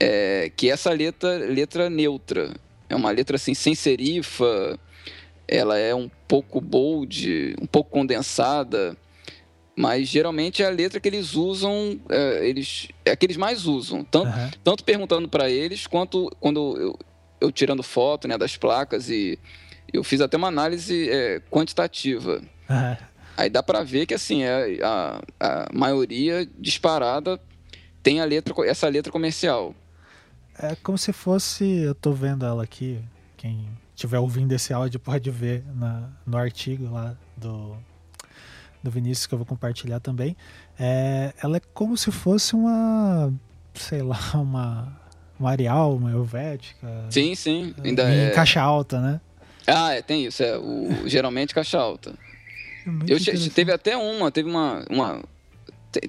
é, 0.00 0.50
que 0.56 0.70
é 0.70 0.72
essa 0.72 0.90
letra 0.90 1.36
letra 1.38 1.90
neutra 1.90 2.54
é 2.88 2.96
uma 2.96 3.10
letra 3.10 3.36
assim 3.36 3.54
sem 3.54 3.74
serifa 3.74 4.78
ela 5.48 5.78
é 5.78 5.94
um 5.94 6.10
pouco 6.28 6.60
bold, 6.60 7.56
um 7.60 7.66
pouco 7.66 7.90
condensada, 7.90 8.94
mas 9.74 10.06
geralmente 10.06 10.62
é 10.62 10.66
a 10.66 10.70
letra 10.70 11.00
que 11.00 11.08
eles 11.08 11.34
usam, 11.34 11.98
é, 12.10 12.46
eles, 12.46 12.88
é 13.04 13.12
a 13.12 13.16
que 13.16 13.24
eles 13.24 13.38
mais 13.38 13.64
usam, 13.64 14.04
tanto, 14.04 14.28
uhum. 14.28 14.50
tanto 14.62 14.84
perguntando 14.84 15.26
para 15.26 15.48
eles, 15.48 15.86
quanto 15.86 16.30
quando 16.38 16.76
eu, 16.76 16.98
eu, 17.40 17.50
tirando 17.50 17.82
foto 17.82 18.28
né, 18.28 18.36
das 18.36 18.56
placas 18.56 19.08
e 19.08 19.38
eu 19.90 20.04
fiz 20.04 20.20
até 20.20 20.36
uma 20.36 20.48
análise 20.48 21.08
é, 21.08 21.40
quantitativa. 21.50 22.42
Uhum. 22.68 22.96
Aí 23.36 23.48
dá 23.48 23.62
para 23.62 23.84
ver 23.84 24.04
que 24.04 24.14
assim 24.14 24.42
é, 24.42 24.78
a, 24.82 25.20
a 25.38 25.68
maioria 25.72 26.48
disparada 26.58 27.40
tem 28.02 28.20
a 28.20 28.24
letra, 28.24 28.54
essa 28.66 28.88
letra 28.88 29.12
comercial. 29.12 29.74
É 30.58 30.74
como 30.82 30.98
se 30.98 31.12
fosse, 31.12 31.64
eu 31.64 31.94
tô 31.94 32.12
vendo 32.12 32.44
ela 32.44 32.64
aqui, 32.64 32.98
quem 33.36 33.68
estiver 33.94 34.18
ouvindo 34.18 34.52
esse 34.52 34.72
áudio 34.72 34.98
pode 34.98 35.30
ver 35.30 35.64
na, 35.74 36.08
no 36.26 36.36
artigo 36.36 36.90
lá 36.90 37.16
do, 37.36 37.76
do 38.82 38.90
Vinícius 38.90 39.26
que 39.26 39.34
eu 39.34 39.38
vou 39.38 39.46
compartilhar 39.46 40.00
também. 40.00 40.36
É, 40.78 41.32
ela 41.42 41.58
é 41.58 41.60
como 41.74 41.96
se 41.96 42.10
fosse 42.10 42.54
uma, 42.54 43.32
sei 43.74 44.02
lá, 44.02 44.18
uma, 44.34 45.00
uma 45.38 45.50
Arial, 45.50 45.94
uma 45.94 46.10
Helvética. 46.10 47.06
Sim, 47.10 47.34
sim. 47.34 47.74
Ainda 47.84 48.12
em 48.12 48.26
é... 48.26 48.30
caixa 48.30 48.60
alta, 48.60 49.00
né? 49.00 49.20
Ah, 49.64 49.92
é, 49.92 50.02
tem 50.02 50.24
isso. 50.24 50.42
É, 50.42 50.58
o, 50.58 51.06
geralmente 51.06 51.54
caixa 51.54 51.78
alta. 51.78 52.14
É 53.08 53.12
eu 53.12 53.50
teve 53.50 53.72
até 53.72 53.96
uma, 53.96 54.30
teve 54.30 54.48
uma, 54.48 54.84
uma. 54.90 55.22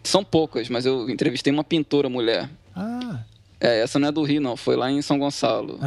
São 0.03 0.24
poucas, 0.24 0.69
mas 0.69 0.86
eu 0.86 1.09
entrevistei 1.09 1.51
uma 1.51 1.63
pintora 1.63 2.09
mulher. 2.09 2.50
Ah. 2.75 3.24
É, 3.59 3.81
essa 3.81 4.00
não 4.00 4.07
é 4.07 4.12
do 4.12 4.24
Rio, 4.24 4.41
não. 4.41 4.55
Foi 4.55 4.75
lá 4.75 4.89
em 4.89 5.01
São 5.01 5.19
Gonçalo. 5.19 5.79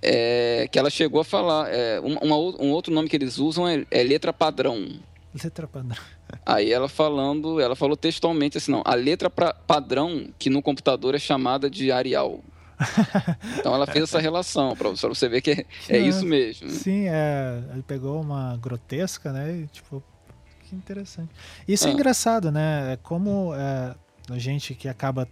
É, 0.00 0.68
que 0.70 0.78
ela 0.78 0.90
chegou 0.90 1.20
a 1.20 1.24
falar. 1.24 1.68
É, 1.72 2.00
uma, 2.00 2.36
um 2.36 2.70
outro 2.70 2.92
nome 2.92 3.08
que 3.08 3.16
eles 3.16 3.38
usam 3.38 3.66
é, 3.66 3.84
é, 3.90 4.02
letra 4.02 4.32
padrão. 4.32 5.00
Letra 5.42 5.66
padrão. 5.66 5.96
Aí 6.44 6.72
ela 6.72 6.88
falando, 6.88 7.60
ela 7.60 7.74
falou 7.74 7.96
textualmente 7.96 8.58
assim, 8.58 8.70
não, 8.70 8.82
a 8.84 8.94
letra 8.94 9.30
pra, 9.30 9.54
padrão 9.54 10.28
que 10.38 10.50
no 10.50 10.62
computador 10.62 11.14
é 11.14 11.18
chamada 11.18 11.70
de 11.70 11.90
Arial. 11.90 12.40
então 13.58 13.74
ela 13.74 13.86
fez 13.86 14.04
essa 14.04 14.18
relação 14.18 14.76
para 14.76 14.88
você 14.90 15.28
ver 15.28 15.40
que 15.40 15.50
é, 15.50 15.66
é 15.88 15.98
isso 15.98 16.24
mesmo. 16.24 16.70
Sim, 16.70 17.06
é, 17.08 17.62
ele 17.72 17.82
pegou 17.82 18.20
uma 18.20 18.56
grotesca, 18.56 19.32
né? 19.32 19.56
E, 19.56 19.66
tipo, 19.68 20.02
que 20.64 20.74
interessante. 20.74 21.30
Isso 21.66 21.86
é, 21.86 21.90
é 21.90 21.94
engraçado, 21.94 22.50
né? 22.50 22.92
É 22.92 22.96
como 22.96 23.54
é, 23.54 23.94
a 24.30 24.38
gente 24.38 24.74
que 24.74 24.88
acaba 24.88 25.28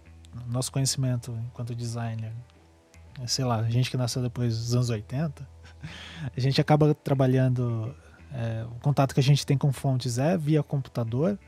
nosso 0.49 0.71
conhecimento 0.71 1.37
enquanto 1.49 1.75
designer 1.75 2.33
sei 3.27 3.45
lá, 3.45 3.61
a 3.61 3.71
gente 3.71 3.91
que 3.91 3.97
nasceu 3.97 4.21
depois 4.21 4.57
dos 4.59 4.75
anos 4.75 4.91
80, 4.91 5.49
a 6.37 6.41
gente 6.41 6.61
acaba 6.61 6.95
trabalhando. 6.95 7.95
É, 8.33 8.65
o 8.65 8.81
contato 8.81 9.15
que 9.15 9.21
a 9.21 9.23
gente 9.23 9.47
tem 9.47 9.57
com 9.57 9.73
fontes 9.73 10.19
é 10.19 10.37
via 10.37 10.63
computador. 10.63 11.39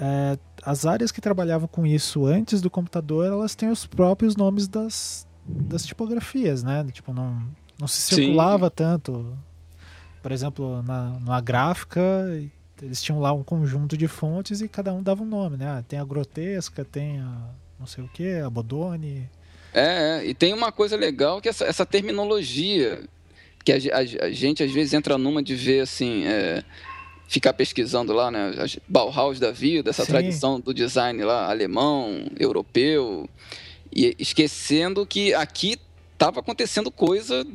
É, 0.00 0.38
as 0.62 0.86
áreas 0.86 1.12
que 1.12 1.20
trabalhavam 1.20 1.68
com 1.68 1.86
isso 1.86 2.26
antes 2.26 2.60
do 2.60 2.70
computador, 2.70 3.26
elas 3.26 3.54
têm 3.54 3.70
os 3.70 3.86
próprios 3.86 4.36
nomes 4.36 4.66
das, 4.66 5.26
das 5.46 5.86
tipografias, 5.86 6.62
né? 6.62 6.84
Tipo, 6.92 7.12
não, 7.12 7.42
não 7.78 7.86
se 7.86 8.00
circulava 8.00 8.66
Sim. 8.66 8.72
tanto. 8.74 9.38
Por 10.22 10.32
exemplo, 10.32 10.82
na, 10.82 11.18
na 11.20 11.40
gráfica, 11.40 12.00
eles 12.82 13.02
tinham 13.02 13.20
lá 13.20 13.32
um 13.32 13.42
conjunto 13.42 13.96
de 13.96 14.08
fontes 14.08 14.60
e 14.60 14.68
cada 14.68 14.92
um 14.92 15.02
dava 15.02 15.22
um 15.22 15.26
nome, 15.26 15.56
né? 15.56 15.66
Ah, 15.68 15.84
tem 15.86 15.98
a 15.98 16.04
grotesca, 16.04 16.84
tem 16.84 17.20
a 17.20 17.50
não 17.78 17.86
sei 17.86 18.02
o 18.04 18.08
que, 18.08 18.36
a 18.36 18.48
Bodoni. 18.48 19.28
É, 19.72 20.20
é, 20.22 20.26
e 20.26 20.34
tem 20.34 20.54
uma 20.54 20.72
coisa 20.72 20.96
legal 20.96 21.40
que 21.40 21.48
essa, 21.48 21.64
essa 21.64 21.84
terminologia 21.84 23.02
que 23.64 23.72
a, 23.72 23.76
a, 23.76 24.26
a, 24.26 24.30
gente 24.30 24.62
às 24.62 24.72
vezes 24.72 24.94
entra 24.94 25.18
numa 25.18 25.42
de 25.42 25.54
ver 25.54 25.80
assim. 25.80 26.24
É, 26.26 26.62
ficar 27.28 27.52
pesquisando 27.52 28.12
lá, 28.12 28.30
né? 28.30 28.52
Bauhaus 28.88 29.38
da 29.38 29.50
vida, 29.50 29.90
essa 29.90 30.04
Sim. 30.04 30.12
tradição 30.12 30.60
do 30.60 30.72
design 30.72 31.22
lá 31.22 31.50
alemão, 31.50 32.26
europeu, 32.38 33.28
e 33.94 34.14
esquecendo 34.18 35.06
que 35.06 35.34
aqui 35.34 35.78
estava 36.12 36.40
acontecendo 36.40 36.90
coisa 36.90 37.46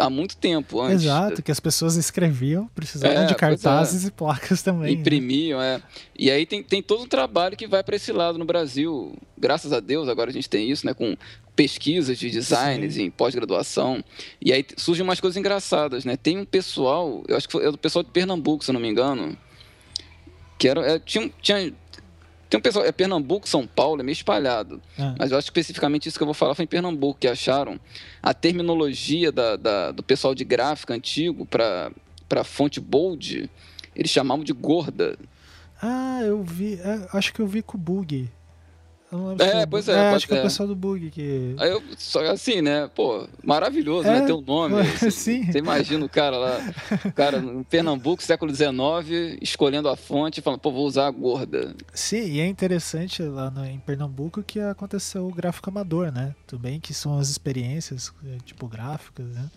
há 0.00 0.10
muito 0.10 0.36
tempo 0.36 0.80
antes. 0.80 1.04
Exato, 1.04 1.42
que 1.42 1.52
as 1.52 1.60
pessoas 1.60 1.96
escreviam, 1.96 2.68
precisavam 2.74 3.22
é, 3.22 3.26
de 3.26 3.34
cartazes 3.34 4.04
é. 4.04 4.08
e 4.08 4.10
placas 4.10 4.62
também. 4.62 4.94
Né? 4.94 5.00
Imprimiam, 5.00 5.60
né? 5.60 5.76
é. 5.76 5.82
E 6.18 6.30
aí 6.30 6.46
tem, 6.46 6.62
tem 6.62 6.82
todo 6.82 7.04
um 7.04 7.06
trabalho 7.06 7.56
que 7.56 7.66
vai 7.66 7.82
para 7.82 7.96
esse 7.96 8.12
lado 8.12 8.38
no 8.38 8.44
Brasil. 8.44 9.14
Graças 9.38 9.72
a 9.72 9.80
Deus, 9.80 10.08
agora 10.08 10.30
a 10.30 10.32
gente 10.32 10.48
tem 10.48 10.70
isso, 10.70 10.86
né? 10.86 10.94
Com 10.94 11.16
pesquisas 11.54 12.18
de 12.18 12.30
designs 12.30 12.96
em 12.96 13.10
pós-graduação. 13.10 14.02
E 14.40 14.52
aí 14.52 14.64
surgem 14.76 15.04
umas 15.04 15.20
coisas 15.20 15.36
engraçadas, 15.36 16.04
né? 16.04 16.16
Tem 16.16 16.38
um 16.38 16.44
pessoal, 16.44 17.22
eu 17.28 17.36
acho 17.36 17.48
que 17.48 17.58
é 17.58 17.70
do 17.70 17.78
pessoal 17.78 18.02
de 18.02 18.10
Pernambuco, 18.10 18.64
se 18.64 18.70
eu 18.70 18.72
não 18.72 18.80
me 18.80 18.88
engano, 18.88 19.36
que 20.58 20.68
era, 20.68 20.80
é, 20.92 20.98
tinha, 20.98 21.30
tinha 21.40 21.72
tem 22.50 22.58
um 22.58 22.60
pessoal, 22.60 22.84
é 22.84 22.90
Pernambuco, 22.90 23.48
São 23.48 23.64
Paulo, 23.64 24.00
é 24.00 24.02
meio 24.02 24.12
espalhado. 24.12 24.82
É. 24.98 25.14
Mas 25.16 25.30
eu 25.30 25.38
acho 25.38 25.46
que 25.46 25.58
especificamente 25.58 26.08
isso 26.08 26.18
que 26.18 26.22
eu 26.22 26.26
vou 26.26 26.34
falar 26.34 26.56
foi 26.56 26.64
em 26.64 26.68
Pernambuco, 26.68 27.20
que 27.20 27.28
acharam 27.28 27.78
a 28.20 28.34
terminologia 28.34 29.30
da, 29.30 29.54
da 29.54 29.92
do 29.92 30.02
pessoal 30.02 30.34
de 30.34 30.44
gráfica 30.44 30.92
antigo 30.92 31.46
para 31.46 32.44
fonte 32.44 32.80
bold, 32.80 33.48
eles 33.94 34.10
chamavam 34.10 34.42
de 34.42 34.52
gorda. 34.52 35.16
Ah, 35.80 36.22
eu 36.24 36.42
vi, 36.42 36.74
é, 36.74 37.08
acho 37.12 37.32
que 37.32 37.40
eu 37.40 37.46
vi 37.46 37.62
com 37.62 37.78
o 37.78 37.80
bug 37.80 38.28
é, 39.38 39.66
pois 39.66 39.88
é. 39.88 39.92
é 39.92 40.10
acho 40.10 40.26
que 40.26 40.34
é 40.34 40.38
o 40.38 40.42
pessoal 40.42 40.68
do 40.68 40.76
Bug 40.76 41.10
que. 41.10 41.54
Aí 41.58 41.70
eu, 41.70 41.82
só 41.98 42.20
assim, 42.26 42.62
né? 42.62 42.88
Pô, 42.94 43.28
maravilhoso, 43.42 44.08
né? 44.08 44.18
é, 44.18 44.20
né? 44.20 44.26
Ter 44.26 44.32
um 44.32 44.40
nome. 44.40 44.82
Você, 44.82 45.10
sim. 45.10 45.44
Você 45.44 45.58
imagina 45.58 46.04
o 46.04 46.08
cara 46.08 46.36
lá, 46.36 46.60
o 47.04 47.12
cara 47.12 47.38
em 47.38 47.62
Pernambuco, 47.64 48.22
século 48.22 48.54
XIX, 48.54 49.38
escolhendo 49.40 49.88
a 49.88 49.96
fonte 49.96 50.38
e 50.38 50.42
falando, 50.42 50.60
pô, 50.60 50.70
vou 50.70 50.86
usar 50.86 51.06
a 51.06 51.10
gorda. 51.10 51.74
Sim, 51.92 52.24
e 52.30 52.40
é 52.40 52.46
interessante 52.46 53.22
lá 53.22 53.50
no, 53.50 53.64
em 53.64 53.78
Pernambuco 53.78 54.42
que 54.42 54.60
aconteceu 54.60 55.26
o 55.26 55.32
gráfico 55.32 55.68
amador, 55.70 56.12
né? 56.12 56.34
Tudo 56.46 56.60
bem 56.60 56.78
que 56.78 56.94
são 56.94 57.18
as 57.18 57.28
experiências 57.28 58.12
eh, 58.24 58.38
tipográficas, 58.44 59.26
né? 59.26 59.50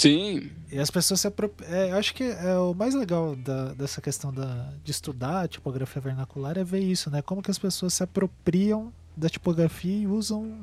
Sim. 0.00 0.50
E 0.72 0.78
as 0.78 0.90
pessoas 0.90 1.20
se 1.20 1.26
apropriam. 1.26 1.70
É, 1.70 1.92
acho 1.92 2.14
que 2.14 2.24
é 2.24 2.56
o 2.56 2.72
mais 2.72 2.94
legal 2.94 3.36
da, 3.36 3.74
dessa 3.74 4.00
questão 4.00 4.32
da, 4.32 4.72
de 4.82 4.90
estudar 4.90 5.42
a 5.42 5.48
tipografia 5.48 6.00
vernacular 6.00 6.56
é 6.56 6.64
ver 6.64 6.80
isso, 6.80 7.10
né? 7.10 7.20
Como 7.20 7.42
que 7.42 7.50
as 7.50 7.58
pessoas 7.58 7.92
se 7.92 8.02
apropriam 8.02 8.90
da 9.14 9.28
tipografia 9.28 9.94
e 9.94 10.06
usam 10.06 10.58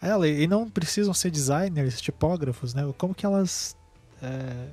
ela. 0.00 0.26
E 0.26 0.48
não 0.48 0.68
precisam 0.68 1.14
ser 1.14 1.30
designers, 1.30 2.00
tipógrafos, 2.00 2.74
né? 2.74 2.82
Como 2.98 3.14
que 3.14 3.24
elas 3.24 3.76
é, 4.20 4.66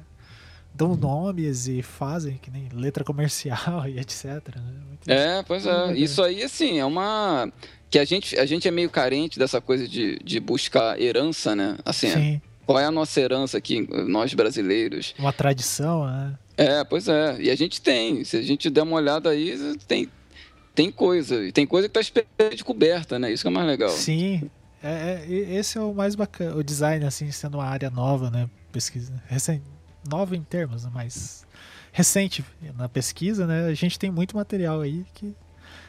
dão 0.73 0.95
nomes 0.95 1.67
e 1.67 1.83
fazem, 1.83 2.39
que 2.39 2.49
nem 2.49 2.69
letra 2.69 3.03
comercial 3.03 3.85
e 3.87 3.99
etc. 3.99 4.25
Né? 4.55 4.73
É, 5.05 5.43
pois 5.43 5.67
é. 5.67 5.93
Isso 5.93 6.23
aí, 6.23 6.41
assim, 6.41 6.79
é 6.79 6.85
uma. 6.85 7.53
Que 7.87 7.99
a 7.99 8.05
gente, 8.05 8.35
a 8.35 8.47
gente 8.47 8.67
é 8.67 8.71
meio 8.71 8.89
carente 8.89 9.37
dessa 9.37 9.61
coisa 9.61 9.87
de, 9.87 10.17
de 10.23 10.39
buscar 10.39 10.99
herança, 10.99 11.55
né? 11.55 11.77
Assim, 11.85 12.09
Sim 12.09 12.41
qual 12.69 12.77
é 12.77 12.85
a 12.85 12.91
nossa 12.91 13.19
herança 13.19 13.57
aqui, 13.57 13.89
nós 14.07 14.31
brasileiros? 14.35 15.15
Uma 15.17 15.33
tradição, 15.33 16.05
né? 16.05 16.35
É, 16.55 16.83
pois 16.83 17.07
é. 17.07 17.41
E 17.41 17.49
a 17.49 17.55
gente 17.55 17.81
tem. 17.81 18.23
Se 18.23 18.37
a 18.37 18.43
gente 18.43 18.69
der 18.69 18.83
uma 18.83 18.95
olhada 18.95 19.31
aí, 19.31 19.57
tem, 19.87 20.07
tem 20.75 20.91
coisa. 20.91 21.43
E 21.43 21.51
tem 21.51 21.65
coisa 21.65 21.89
que 21.89 21.99
está 21.99 22.47
descoberta, 22.51 23.17
né? 23.17 23.31
Isso 23.33 23.41
que 23.41 23.47
é 23.47 23.51
mais 23.51 23.65
legal. 23.65 23.89
Sim. 23.89 24.51
É, 24.83 25.25
é, 25.27 25.55
esse 25.55 25.79
é 25.79 25.81
o 25.81 25.95
mais 25.95 26.13
bacana. 26.13 26.55
O 26.57 26.63
design, 26.63 27.03
assim, 27.05 27.31
sendo 27.31 27.57
uma 27.57 27.65
área 27.65 27.89
nova, 27.89 28.29
né? 28.29 28.47
Pesquisa. 28.71 29.19
Recente, 29.25 29.63
nova 30.07 30.35
em 30.35 30.43
termos, 30.43 30.85
né? 30.85 30.91
mas 30.93 31.47
recente 31.91 32.45
na 32.77 32.87
pesquisa, 32.87 33.47
né? 33.47 33.65
A 33.65 33.73
gente 33.73 33.97
tem 33.97 34.11
muito 34.11 34.37
material 34.37 34.81
aí 34.81 35.03
que 35.15 35.33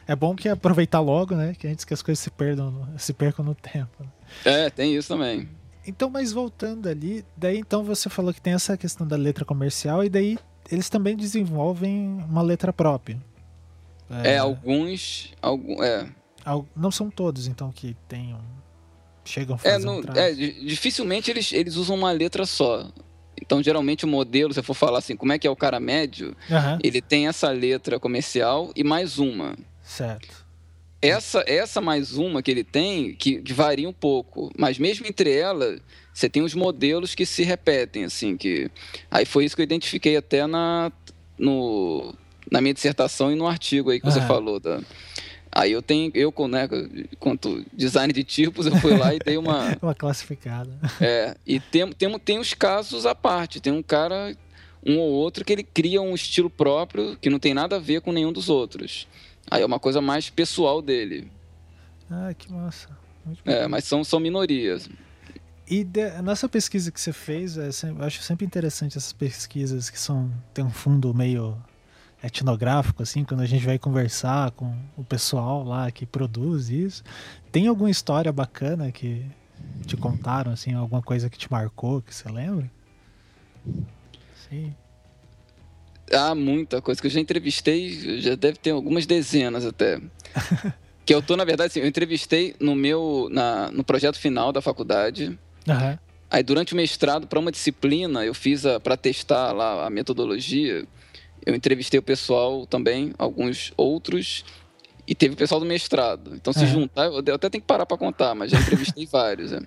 é 0.07 0.15
bom 0.15 0.35
que 0.35 0.49
aproveitar 0.49 0.99
logo, 0.99 1.35
né? 1.35 1.53
Que 1.53 1.67
antes 1.67 1.85
que 1.85 1.93
as 1.93 2.01
coisas 2.01 2.23
se 2.23 2.31
perdam, 2.31 2.87
se 2.97 3.13
percam 3.13 3.45
no 3.45 3.53
tempo. 3.53 4.03
É, 4.43 4.67
tem 4.71 4.95
isso 4.95 5.09
também. 5.09 5.47
Então, 5.85 6.09
mas 6.09 6.31
voltando 6.31 6.87
ali, 6.87 7.25
daí 7.35 7.57
então 7.57 7.83
você 7.83 8.09
falou 8.09 8.33
que 8.33 8.41
tem 8.41 8.53
essa 8.53 8.77
questão 8.77 9.07
da 9.07 9.15
letra 9.15 9.43
comercial 9.43 10.03
e 10.03 10.09
daí 10.09 10.37
eles 10.71 10.89
também 10.89 11.15
desenvolvem 11.15 12.23
uma 12.29 12.41
letra 12.41 12.71
própria. 12.71 13.19
É, 14.09 14.33
é 14.33 14.37
alguns, 14.37 15.33
algum, 15.41 15.81
é. 15.83 16.07
Não 16.75 16.91
são 16.91 17.09
todos, 17.09 17.47
então, 17.47 17.71
que 17.71 17.95
tenham 18.07 18.39
chegam 19.23 19.55
a 19.55 19.67
é, 19.67 19.73
fazer 19.73 19.85
no, 19.85 19.99
um 19.99 20.03
é, 20.15 20.33
dificilmente 20.33 21.29
eles, 21.29 21.51
eles 21.53 21.75
usam 21.75 21.95
uma 21.95 22.11
letra 22.11 22.45
só. 22.45 22.89
Então, 23.39 23.61
geralmente, 23.63 24.05
o 24.05 24.07
modelo, 24.07 24.53
se 24.53 24.59
eu 24.59 24.63
for 24.63 24.73
falar 24.73 24.99
assim, 24.99 25.15
como 25.15 25.31
é 25.31 25.39
que 25.39 25.47
é 25.47 25.49
o 25.49 25.55
cara 25.55 25.79
médio, 25.79 26.35
uhum. 26.49 26.79
ele 26.83 27.01
tem 27.01 27.27
essa 27.27 27.49
letra 27.49 27.99
comercial 27.99 28.71
e 28.75 28.83
mais 28.83 29.17
uma. 29.17 29.55
Certo. 29.81 30.40
Essa, 31.01 31.43
essa 31.47 31.81
mais 31.81 32.15
uma 32.17 32.43
que 32.43 32.51
ele 32.51 32.63
tem, 32.63 33.15
que, 33.15 33.41
que 33.41 33.53
varia 33.53 33.89
um 33.89 33.93
pouco, 33.93 34.51
mas 34.55 34.77
mesmo 34.77 35.07
entre 35.07 35.35
elas, 35.35 35.81
você 36.13 36.29
tem 36.29 36.43
os 36.43 36.53
modelos 36.53 37.15
que 37.15 37.25
se 37.25 37.43
repetem, 37.43 38.03
assim, 38.03 38.37
que... 38.37 38.69
Aí 39.09 39.25
foi 39.25 39.45
isso 39.45 39.55
que 39.55 39.61
eu 39.61 39.65
identifiquei 39.65 40.15
até 40.15 40.45
na, 40.45 40.91
no, 41.37 42.13
na 42.51 42.61
minha 42.61 42.73
dissertação 42.73 43.31
e 43.31 43.35
no 43.35 43.47
artigo 43.47 43.89
aí 43.89 43.99
que 43.99 44.05
você 44.05 44.21
falou, 44.21 44.59
da... 44.59 44.79
Aí 45.53 45.73
eu 45.73 45.81
tenho, 45.81 46.09
eu 46.13 46.33
né, 46.47 46.67
quanto 47.19 47.65
design 47.73 48.13
de 48.13 48.23
tipos, 48.23 48.65
eu 48.65 48.75
fui 48.77 48.95
lá 48.95 49.13
e 49.13 49.19
dei 49.19 49.37
uma. 49.37 49.77
uma 49.83 49.93
classificada. 49.93 50.71
É, 51.01 51.35
e 51.45 51.59
tem, 51.59 51.91
tem, 51.91 52.19
tem 52.19 52.39
os 52.39 52.53
casos 52.53 53.05
à 53.05 53.13
parte. 53.13 53.59
Tem 53.59 53.73
um 53.73 53.83
cara, 53.83 54.33
um 54.85 54.97
ou 54.97 55.11
outro, 55.11 55.43
que 55.43 55.51
ele 55.51 55.63
cria 55.63 56.01
um 56.01 56.15
estilo 56.15 56.49
próprio 56.49 57.17
que 57.17 57.29
não 57.29 57.37
tem 57.37 57.53
nada 57.53 57.75
a 57.75 57.79
ver 57.79 57.99
com 57.99 58.13
nenhum 58.13 58.31
dos 58.31 58.47
outros. 58.47 59.07
Aí 59.49 59.61
é 59.61 59.65
uma 59.65 59.79
coisa 59.79 60.01
mais 60.01 60.29
pessoal 60.29 60.81
dele. 60.81 61.31
Ah, 62.09 62.33
que 62.33 62.51
massa. 62.51 62.89
é, 63.45 63.67
mas 63.67 63.85
são, 63.85 64.03
são 64.03 64.19
minorias. 64.19 64.89
E 65.67 65.83
de, 65.83 66.21
nessa 66.21 66.49
pesquisa 66.49 66.91
que 66.91 66.99
você 66.99 67.13
fez, 67.13 67.57
é, 67.57 67.69
eu 67.89 68.03
acho 68.03 68.21
sempre 68.21 68.45
interessante 68.45 68.97
essas 68.97 69.13
pesquisas 69.13 69.89
que 69.89 69.99
são 69.99 70.31
tem 70.53 70.65
um 70.65 70.69
fundo 70.69 71.13
meio 71.13 71.57
etnográfico, 72.23 73.01
assim, 73.01 73.23
quando 73.23 73.41
a 73.41 73.45
gente 73.45 73.65
vai 73.65 73.79
conversar 73.79 74.51
com 74.51 74.75
o 74.95 75.03
pessoal 75.03 75.63
lá 75.63 75.89
que 75.89 76.05
produz 76.05 76.69
isso. 76.69 77.03
Tem 77.51 77.67
alguma 77.67 77.89
história 77.89 78.31
bacana 78.31 78.91
que 78.91 79.25
te 79.85 79.97
contaram, 79.97 80.51
assim, 80.51 80.73
alguma 80.73 81.01
coisa 81.01 81.29
que 81.29 81.37
te 81.37 81.51
marcou, 81.51 82.01
que 82.01 82.13
você 82.13 82.29
lembra? 82.29 82.69
Sim. 84.49 84.75
Ah, 86.13 86.35
muita 86.35 86.81
coisa 86.81 86.99
que 86.99 87.07
eu 87.07 87.11
já 87.11 87.19
entrevistei, 87.19 88.19
já 88.19 88.35
deve 88.35 88.57
ter 88.57 88.71
algumas 88.71 89.05
dezenas 89.05 89.65
até. 89.65 89.99
que 91.05 91.13
eu 91.13 91.21
tô, 91.21 91.35
na 91.35 91.45
verdade, 91.45 91.71
assim, 91.71 91.79
eu 91.79 91.87
entrevistei 91.87 92.55
no 92.59 92.75
meu, 92.75 93.27
na, 93.31 93.71
no 93.71 93.83
projeto 93.83 94.17
final 94.17 94.51
da 94.51 94.61
faculdade. 94.61 95.37
Uhum. 95.67 95.97
Aí, 96.29 96.43
durante 96.43 96.73
o 96.73 96.77
mestrado, 96.77 97.27
para 97.27 97.39
uma 97.39 97.51
disciplina, 97.51 98.25
eu 98.25 98.33
fiz 98.33 98.63
para 98.83 98.95
testar 98.95 99.51
lá 99.51 99.85
a 99.85 99.89
metodologia. 99.89 100.85
Eu 101.45 101.55
entrevistei 101.55 101.99
o 101.99 102.03
pessoal 102.03 102.65
também, 102.65 103.13
alguns 103.17 103.73
outros, 103.75 104.45
e 105.07 105.15
teve 105.15 105.33
o 105.33 105.37
pessoal 105.37 105.59
do 105.59 105.65
mestrado. 105.65 106.33
Então, 106.35 106.53
se 106.53 106.63
uhum. 106.63 106.67
juntar, 106.67 107.05
eu 107.05 107.35
até 107.35 107.49
tenho 107.49 107.61
que 107.61 107.67
parar 107.67 107.85
para 107.85 107.97
contar, 107.97 108.33
mas 108.35 108.51
já 108.51 108.59
entrevistei 108.59 109.05
vários. 109.11 109.51
É. 109.51 109.59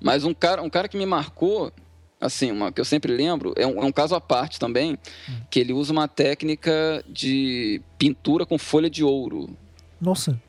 Mas 0.00 0.24
um 0.24 0.32
cara, 0.32 0.62
um 0.62 0.70
cara 0.70 0.88
que 0.88 0.96
me 0.96 1.06
marcou 1.06 1.72
assim, 2.20 2.50
uma 2.50 2.72
que 2.72 2.80
eu 2.80 2.84
sempre 2.84 3.12
lembro, 3.12 3.52
é 3.56 3.66
um, 3.66 3.82
é 3.82 3.84
um 3.84 3.92
caso 3.92 4.14
à 4.14 4.20
parte 4.20 4.58
também, 4.58 4.98
hum. 5.28 5.32
que 5.50 5.60
ele 5.60 5.72
usa 5.72 5.92
uma 5.92 6.08
técnica 6.08 7.04
de 7.08 7.80
pintura 7.98 8.44
com 8.44 8.58
folha 8.58 8.90
de 8.90 9.04
ouro. 9.04 9.56
Nossa. 10.00 10.40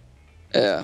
É. 0.53 0.83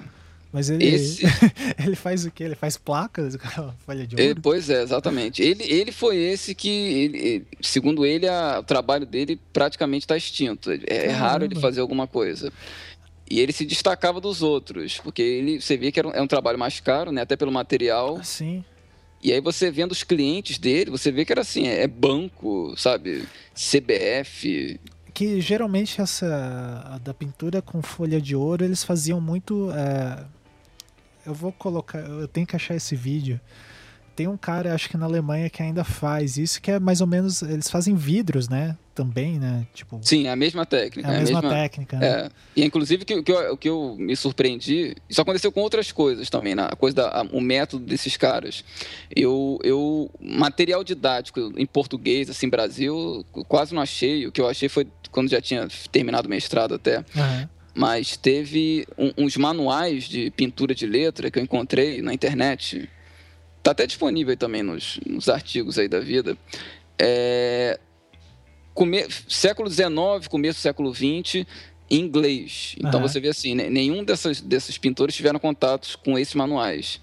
Mas 0.56 0.70
ele, 0.70 0.86
Esse... 0.86 1.26
ele 1.84 1.98
faz 1.98 2.26
o 2.26 2.32
que? 2.32 2.42
Ele 2.42 2.56
faz 2.56 2.78
placas 2.78 3.36
com 3.36 3.74
folha 3.86 4.08
de 4.08 4.16
ouro? 4.16 4.24
Ele, 4.24 4.40
pois 4.40 4.70
é, 4.70 4.82
exatamente. 4.82 5.42
Ele, 5.42 5.64
ele 5.64 5.92
foi 5.92 6.16
esse 6.16 6.56
que, 6.56 6.70
ele, 6.70 7.48
segundo 7.62 8.06
ele, 8.06 8.26
a, 8.26 8.60
o 8.60 8.64
trabalho 8.64 9.06
dele 9.06 9.38
praticamente 9.52 10.06
está 10.06 10.16
extinto. 10.16 10.72
É, 10.72 11.08
é 11.08 11.12
raro 11.12 11.44
ele 11.44 11.60
fazer 11.60 11.82
alguma 11.82 12.08
coisa. 12.08 12.54
E 13.30 13.40
ele 13.40 13.52
se 13.52 13.66
destacava 13.66 14.22
dos 14.22 14.42
outros, 14.42 14.98
porque 15.00 15.22
ele, 15.22 15.60
você 15.60 15.76
via 15.76 15.92
que 15.92 16.00
era 16.00 16.08
um, 16.08 16.12
é 16.12 16.22
um 16.22 16.28
trabalho 16.28 16.58
mais 16.58 16.80
caro, 16.80 17.12
né? 17.12 17.24
Até 17.24 17.36
pelo 17.36 17.52
material. 17.52 18.18
Ah, 18.22 18.24
sim. 18.24 18.64
E 19.26 19.34
aí 19.34 19.42
você 19.42 19.72
vendo 19.72 19.92
os 19.92 20.04
clientes 20.04 20.60
dele, 20.60 20.92
você 20.92 21.12
vê 21.12 21.26
que 21.26 21.32
era 21.32 21.42
assim, 21.42 21.66
é 21.66 21.88
banco, 21.88 22.76
sabe? 22.78 23.28
CBF. 23.56 24.80
Que 25.16 25.42
geralmente 25.42 26.00
essa 26.00 27.02
da 27.04 27.12
pintura 27.12 27.60
com 27.60 27.82
folha 27.82 28.22
de 28.22 28.36
ouro, 28.36 28.64
eles 28.64 28.84
faziam 28.84 29.20
muito. 29.20 29.72
É... 29.72 30.24
Eu 31.26 31.34
vou 31.34 31.52
colocar, 31.52 31.98
eu 32.02 32.28
tenho 32.28 32.46
que 32.46 32.56
achar 32.56 32.76
esse 32.76 32.96
vídeo 32.96 33.42
tem 34.16 34.28
um 34.28 34.38
cara, 34.38 34.74
acho 34.74 34.90
que 34.90 34.96
na 34.96 35.06
Alemanha, 35.06 35.50
que 35.50 35.62
ainda 35.62 35.84
faz 35.84 36.38
isso, 36.38 36.62
que 36.62 36.72
é 36.72 36.80
mais 36.80 37.02
ou 37.02 37.08
menos. 37.08 37.42
Eles 37.42 37.70
fazem 37.70 37.94
vidros, 37.96 38.48
né? 38.48 38.78
Também, 38.94 39.38
né? 39.38 39.68
Tipo, 39.74 40.00
Sim, 40.02 40.28
é 40.28 40.32
a 40.32 40.36
mesma 40.38 40.66
técnica. 40.66 41.10
é 41.10 41.12
a 41.12 41.16
é 41.16 41.20
mesma, 41.20 41.42
técnica. 41.42 41.98
Né? 41.98 42.08
É. 42.08 42.30
E 42.56 42.64
inclusive 42.64 43.04
o 43.04 43.06
que, 43.06 43.22
que, 43.22 43.32
eu, 43.32 43.58
que 43.58 43.70
eu 43.70 43.96
me 44.00 44.16
surpreendi, 44.16 44.96
isso 45.10 45.20
aconteceu 45.20 45.52
com 45.52 45.60
outras 45.60 45.92
coisas 45.92 46.30
também, 46.30 46.56
né? 46.56 46.66
a 46.72 46.76
coisa 46.78 46.96
da, 46.96 47.10
a, 47.10 47.22
o 47.24 47.42
método 47.42 47.86
desses 47.86 48.16
caras. 48.16 48.64
Eu, 49.14 49.60
eu 49.64 50.10
material 50.22 50.82
didático 50.82 51.52
em 51.58 51.66
português, 51.66 52.30
assim, 52.30 52.48
Brasil, 52.48 53.26
quase 53.50 53.76
não 53.76 53.82
achei. 53.82 54.26
O 54.26 54.32
que 54.32 54.40
eu 54.40 54.48
achei 54.48 54.70
foi 54.70 54.88
quando 55.12 55.30
já 55.30 55.42
tinha 55.42 55.68
terminado 55.92 56.28
o 56.28 56.30
mestrado 56.32 56.74
até. 56.76 57.04
Aham. 57.18 57.50
Mas 57.78 58.16
teve 58.16 58.88
um- 58.98 59.12
uns 59.26 59.36
manuais 59.36 60.06
de 60.06 60.32
pintura 60.32 60.74
de 60.74 60.88
letra 60.88 61.30
que 61.30 61.38
eu 61.38 61.44
encontrei 61.44 62.02
na 62.02 62.14
internet. 62.14 62.90
Tá 63.66 63.72
até 63.72 63.88
disponível 63.88 64.30
aí 64.30 64.38
também 64.38 64.62
nos, 64.62 65.00
nos 65.08 65.28
artigos 65.28 65.80
aí 65.80 65.88
da 65.88 66.00
vida. 66.00 66.38
É, 67.00 67.80
come- 68.76 69.08
século 69.28 69.68
XIX, 69.68 70.28
começo 70.30 70.60
do 70.60 70.62
século 70.62 70.94
XX, 70.94 71.48
em 71.90 72.00
inglês. 72.02 72.76
Então 72.78 73.00
Aham. 73.00 73.08
você 73.08 73.20
vê 73.20 73.30
assim, 73.30 73.56
nenhum 73.56 74.04
dessas, 74.04 74.40
desses 74.40 74.78
pintores 74.78 75.16
tiveram 75.16 75.40
contatos 75.40 75.96
com 75.96 76.16
esses 76.16 76.36
manuais. 76.36 77.02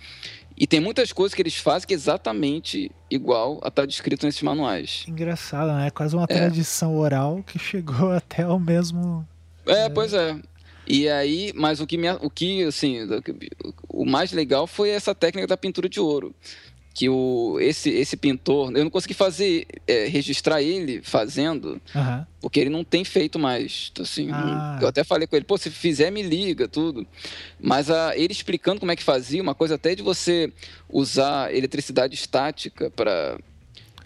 E 0.56 0.64
tem 0.64 0.78
muitas 0.78 1.12
coisas 1.12 1.34
que 1.34 1.42
eles 1.42 1.56
fazem 1.56 1.88
que 1.88 1.94
é 1.94 1.96
exatamente 1.96 2.92
igual 3.10 3.58
a 3.64 3.66
estar 3.66 3.84
descrito 3.84 4.24
nesses 4.24 4.42
manuais. 4.42 5.04
Engraçado, 5.08 5.72
né? 5.72 5.90
Quase 5.90 6.14
uma 6.14 6.28
tradição 6.28 6.96
oral 6.96 7.42
que 7.44 7.58
chegou 7.58 8.12
até 8.14 8.46
o 8.46 8.60
mesmo. 8.60 9.26
É, 9.66 9.88
pois 9.88 10.12
é. 10.12 10.36
E 10.86 11.08
aí, 11.08 11.52
mas 11.54 11.80
o 11.80 11.86
que, 11.86 11.96
me, 11.96 12.10
o 12.10 12.28
que 12.30 12.64
assim, 12.64 12.98
o 13.88 14.04
mais 14.04 14.32
legal 14.32 14.66
foi 14.66 14.90
essa 14.90 15.14
técnica 15.14 15.46
da 15.46 15.56
pintura 15.56 15.88
de 15.88 16.00
ouro. 16.00 16.34
Que 16.94 17.08
o, 17.08 17.56
esse, 17.58 17.88
esse 17.88 18.18
pintor, 18.18 18.70
eu 18.76 18.84
não 18.84 18.90
consegui 18.90 19.14
fazer, 19.14 19.66
é, 19.86 20.04
registrar 20.08 20.60
ele 20.60 21.00
fazendo, 21.02 21.80
Aham. 21.96 22.26
porque 22.38 22.60
ele 22.60 22.68
não 22.68 22.84
tem 22.84 23.02
feito 23.02 23.38
mais. 23.38 23.88
Então, 23.90 24.02
Assim, 24.02 24.28
Ah. 24.30 24.78
eu 24.82 24.86
até 24.88 25.02
falei 25.02 25.26
com 25.26 25.34
ele, 25.34 25.44
pô, 25.46 25.56
se 25.56 25.70
fizer, 25.70 26.10
me 26.10 26.20
liga, 26.22 26.68
tudo. 26.68 27.06
Mas 27.58 27.90
a, 27.90 28.14
ele 28.14 28.32
explicando 28.32 28.78
como 28.78 28.92
é 28.92 28.96
que 28.96 29.02
fazia, 29.02 29.40
uma 29.42 29.54
coisa 29.54 29.76
até 29.76 29.94
de 29.94 30.02
você 30.02 30.52
usar 30.86 31.54
eletricidade 31.54 32.14
estática 32.14 32.90
para 32.90 33.38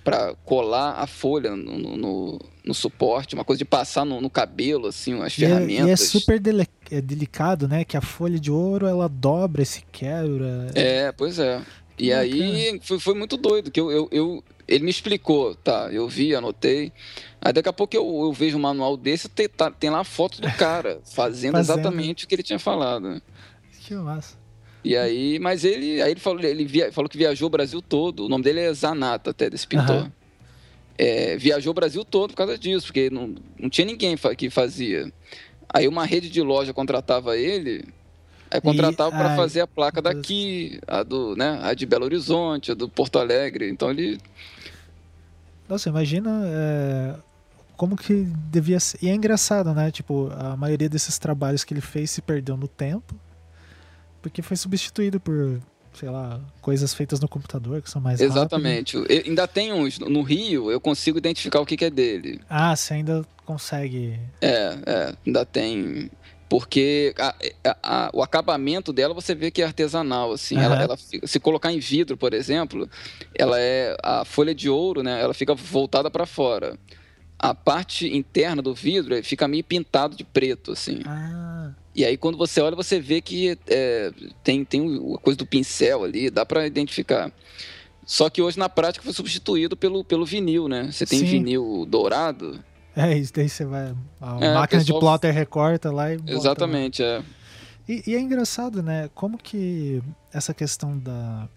para 0.06 0.34
colar 0.44 0.92
a 0.92 1.06
folha 1.06 1.56
no, 1.56 1.76
no- 1.78 1.96
no, 1.96 2.38
no 2.64 2.72
suporte, 2.74 3.34
uma 3.34 3.44
coisa 3.44 3.58
de 3.58 3.64
passar 3.64 4.04
no, 4.04 4.30
cabelo, 4.30 4.86
assim, 4.86 5.20
as 5.20 5.36
E 5.36 5.44
é, 5.44 5.48
ferramentas. 5.48 5.86
e 5.88 5.90
é 5.90 5.96
super 5.96 6.38
dele- 6.38 6.68
é 6.90 7.00
delicado, 7.00 7.66
né? 7.66 7.84
Que 7.84 7.96
a 7.96 8.00
folha 8.00 8.38
de 8.38 8.50
ouro 8.50 8.86
ela 8.86 9.08
dobra 9.08 9.64
se 9.64 9.82
quebra. 9.90 10.68
É, 10.76 11.10
pois 11.10 11.40
é. 11.40 11.60
E 11.98 12.12
aí 12.12 12.78
foi, 12.82 13.00
foi 13.00 13.14
muito 13.14 13.36
doido, 13.36 13.70
que 13.70 13.80
eu, 13.80 13.90
eu, 13.90 14.08
eu- 14.12 14.44
ele 14.68 14.84
me 14.84 14.90
explicou, 14.90 15.54
tá? 15.56 15.88
Eu 15.92 16.08
vi, 16.08 16.34
anotei. 16.34 16.92
Aí 17.40 17.52
daqui 17.52 17.68
a 17.68 17.72
pouco 17.72 17.96
eu, 17.96 18.04
eu 18.04 18.32
vejo 18.32 18.56
um 18.56 18.60
manual 18.60 18.96
desse, 18.96 19.28
tem, 19.28 19.48
tá- 19.48 19.70
tem 19.72 19.90
lá 19.90 20.00
a 20.00 20.04
foto 20.04 20.40
do 20.40 20.50
cara 20.52 21.00
fazendo, 21.14 21.52
Fazendo. 21.52 21.78
exatamente 21.78 22.24
o 22.24 22.28
que 22.28 22.34
ele 22.34 22.42
tinha 22.44 22.58
falado. 22.60 23.20
Que 23.80 23.94
massa. 23.94 24.36
E 24.87 24.96
aí, 24.96 25.38
mas 25.40 25.64
ele, 25.64 26.01
aí 26.01 26.12
ele 26.12 26.20
falou, 26.20 26.40
ele 26.42 26.64
via- 26.64 26.92
falou 26.92 27.09
que 27.09 27.18
viajou 27.18 27.46
o 27.49 27.51
Brasil 27.51 27.83
todo. 27.83 28.27
O 28.27 28.29
nome 28.29 28.44
dele 28.44 28.61
é 28.61 28.72
Zanata, 28.72 29.31
até 29.31 29.51
desse 29.51 29.66
pintor. 29.66 29.96
Aham. 29.96 30.12
É, 30.99 31.37
viajou 31.37 31.72
o 31.72 31.75
Brasil 31.75 32.05
todo 32.05 32.31
por 32.31 32.37
causa 32.37 32.57
disso, 32.57 32.87
porque 32.87 33.11
não, 33.11 33.35
não 33.59 33.68
tinha 33.68 33.85
ninguém 33.87 34.16
fa- 34.16 34.35
que 34.35 34.49
fazia. 34.49 35.12
Aí 35.68 35.87
uma 35.88 36.07
rede 36.07 36.31
de 36.31 36.40
loja 36.40 36.72
contratava 36.72 37.37
ele, 37.37 37.85
aí 38.51 38.61
contratava 38.61 39.11
para 39.11 39.37
fazer 39.37 39.61
a 39.61 39.66
placa 39.66 40.01
daqui, 40.01 40.79
a 40.87 41.03
do, 41.03 41.35
né, 41.37 41.59
a 41.62 41.75
de 41.75 41.85
Belo 41.85 42.05
Horizonte, 42.05 42.70
a 42.70 42.75
do 42.75 42.88
Porto 42.88 43.18
Alegre. 43.18 43.68
Então 43.68 43.90
ele, 43.90 44.18
Nossa, 45.68 45.88
imagina 45.88 46.31
é, 46.46 47.14
como 47.77 47.96
que 47.96 48.25
devia 48.51 48.79
ser. 48.81 48.99
E 49.03 49.09
é 49.09 49.14
engraçado, 49.14 49.75
né? 49.75 49.90
Tipo, 49.90 50.31
a 50.38 50.57
maioria 50.57 50.88
desses 50.88 51.18
trabalhos 51.18 51.64
que 51.64 51.75
ele 51.75 51.81
fez 51.81 52.11
se 52.11 52.22
perdeu 52.22 52.57
no 52.57 52.68
tempo, 52.68 53.14
porque 54.26 54.42
foi 54.42 54.56
substituído 54.56 55.20
por, 55.20 55.60
sei 55.94 56.10
lá, 56.10 56.40
coisas 56.60 56.92
feitas 56.92 57.20
no 57.20 57.28
computador 57.28 57.80
que 57.80 57.88
são 57.88 58.02
mais 58.02 58.20
exatamente. 58.20 58.96
Eu- 58.96 59.06
ainda 59.08 59.46
tem 59.46 59.72
uns 59.72 60.00
no 60.00 60.20
Rio, 60.22 60.68
eu 60.68 60.80
consigo 60.80 61.16
identificar 61.16 61.60
o 61.60 61.64
que, 61.64 61.76
que 61.76 61.84
é 61.84 61.90
dele. 61.90 62.40
Ah, 62.50 62.74
você 62.74 62.94
ainda 62.94 63.24
consegue. 63.44 64.18
É, 64.40 64.78
é, 64.84 65.14
ainda 65.24 65.46
tem. 65.46 66.10
Porque 66.48 67.14
a- 67.18 67.34
a- 67.64 67.76
a- 67.82 68.10
o 68.12 68.20
acabamento 68.22 68.92
dela 68.92 69.14
você 69.14 69.32
vê 69.32 69.50
que 69.50 69.62
é 69.62 69.64
artesanal, 69.64 70.32
assim. 70.32 70.56
Ela, 70.58 70.74
Aham. 70.74 70.82
ela 70.84 70.96
fica- 70.96 71.26
se 71.26 71.38
colocar 71.38 71.72
em 71.72 71.78
vidro, 71.78 72.16
por 72.16 72.34
exemplo, 72.34 72.88
ela 73.38 73.60
é 73.60 73.96
a 74.02 74.24
folha 74.24 74.54
de 74.54 74.68
ouro, 74.68 75.02
né? 75.04 75.20
Ela 75.20 75.34
fica 75.34 75.54
voltada 75.54 76.10
para 76.10 76.26
fora. 76.26 76.76
A 77.38 77.54
parte 77.54 78.08
interna 78.16 78.60
do 78.62 78.74
vidro 78.74 79.22
fica 79.22 79.46
meio 79.46 79.62
pintado 79.62 80.16
de 80.16 80.24
preto, 80.24 80.72
assim. 80.72 81.00
Ah, 81.04 81.70
E 81.96 82.04
aí 82.04 82.16
quando 82.16 82.37
você 82.37 82.61
olha 82.61 82.76
você 82.76 83.00
vê 83.00 83.20
que 83.22 83.59
é, 83.66 84.12
tem 84.44 84.64
tem 84.64 85.14
a 85.14 85.18
coisa 85.18 85.38
do 85.38 85.46
pincel 85.46 86.04
ali, 86.04 86.28
dá 86.30 86.44
para 86.44 86.66
identificar. 86.66 87.32
Só 88.04 88.28
que 88.30 88.40
hoje 88.42 88.59
na 88.59 88.68
prática 88.68 89.02
foi 89.02 89.12
substituído 89.12 89.76
pelo, 89.76 90.04
pelo 90.04 90.24
vinil, 90.26 90.68
né? 90.68 90.92
Você 90.92 91.04
tem 91.06 91.20
Sim. 91.20 91.24
vinil 91.24 91.87
dourado. 91.88 92.62
é 92.94 93.16
isso. 93.18 93.32
Daí 93.35 93.48
você 93.48 93.64
vai. 93.64 93.94
A 94.20 94.38
É, 94.44 94.54
máquina 94.54 94.80
o 94.80 94.85
de 94.85 94.92
pessoal- 94.92 95.00
plotter 95.00 95.35
recorta 95.35 95.90
lá 95.90 96.12
e. 96.12 96.18
bota 96.18 96.32
lá. 96.32 96.38
Exatamente, 96.38 97.02
é. 97.02 97.22
E, 97.88 98.02
e 98.06 98.14
é 98.14 98.20
engraçado, 98.20 98.82
né? 98.82 99.09
Como 99.14 99.37
que 99.38 100.00
essa 100.32 100.52
questão 100.54 100.96
da, 100.98 101.48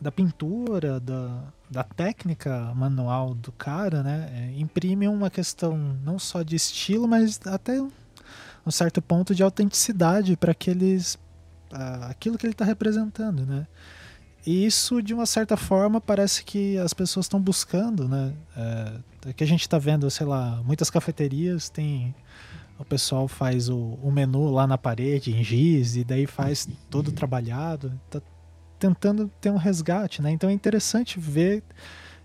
da 0.00 0.10
pintura, 0.12 0.98
da, 1.00 1.44
da 1.70 1.84
técnica 1.84 2.72
manual 2.74 3.34
do 3.34 3.52
cara, 3.52 4.02
né? 4.02 4.30
é, 4.54 4.60
imprime 4.60 5.08
uma 5.08 5.30
questão 5.30 5.76
não 6.04 6.18
só 6.18 6.42
de 6.42 6.56
estilo, 6.56 7.06
mas 7.08 7.40
até 7.46 7.80
um, 8.66 8.70
certo 8.70 9.00
ponto 9.02 9.34
de 9.34 9.42
autenticidade 9.42 10.36
para 10.36 10.52
aqueles 10.52 11.18
ah, 11.72 12.06
aquilo 12.10 12.38
que 12.38 12.46
ele 12.46 12.52
está 12.52 12.64
representando, 12.64 13.44
né? 13.44 13.66
E 14.46 14.66
isso, 14.66 15.02
de 15.02 15.14
uma 15.14 15.24
certa 15.24 15.56
forma, 15.56 16.00
parece 16.00 16.44
que 16.44 16.76
as 16.78 16.92
pessoas 16.92 17.24
estão 17.24 17.40
buscando, 17.40 18.06
né? 18.06 18.32
É 18.56 19.32
que 19.32 19.42
a 19.42 19.46
gente 19.46 19.62
está 19.62 19.78
vendo, 19.78 20.10
sei 20.10 20.26
lá, 20.26 20.62
muitas 20.64 20.90
cafeterias 20.90 21.70
tem 21.70 22.14
o 22.78 22.84
pessoal 22.84 23.28
faz 23.28 23.68
o, 23.68 23.98
o 24.02 24.10
menu 24.10 24.50
lá 24.50 24.66
na 24.66 24.76
parede 24.76 25.32
em 25.32 25.44
giz 25.44 25.94
e 25.96 26.04
daí 26.04 26.26
faz 26.26 26.68
todo 26.90 27.12
trabalhado, 27.12 27.92
tá 28.10 28.20
tentando 28.78 29.30
ter 29.40 29.50
um 29.50 29.56
resgate, 29.56 30.20
né? 30.20 30.30
Então 30.30 30.50
é 30.50 30.52
interessante 30.52 31.18
ver 31.18 31.62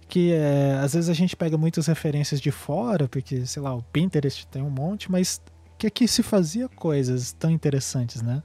que 0.08 0.34
é, 0.34 0.80
às 0.84 0.94
vezes 0.94 1.10
a 1.10 1.14
gente 1.14 1.36
pega 1.36 1.56
muitas 1.56 1.86
referências 1.86 2.42
de 2.42 2.50
fora, 2.50 3.08
porque 3.08 3.46
sei 3.46 3.62
lá, 3.62 3.76
o 3.76 3.84
Pinterest 3.84 4.48
tem 4.48 4.62
um 4.62 4.70
monte, 4.70 5.12
mas 5.12 5.40
que 5.80 5.88
aqui 5.88 6.08
se 6.08 6.22
fazia 6.22 6.68
coisas 6.70 7.32
tão 7.32 7.50
interessantes, 7.50 8.22
né? 8.22 8.44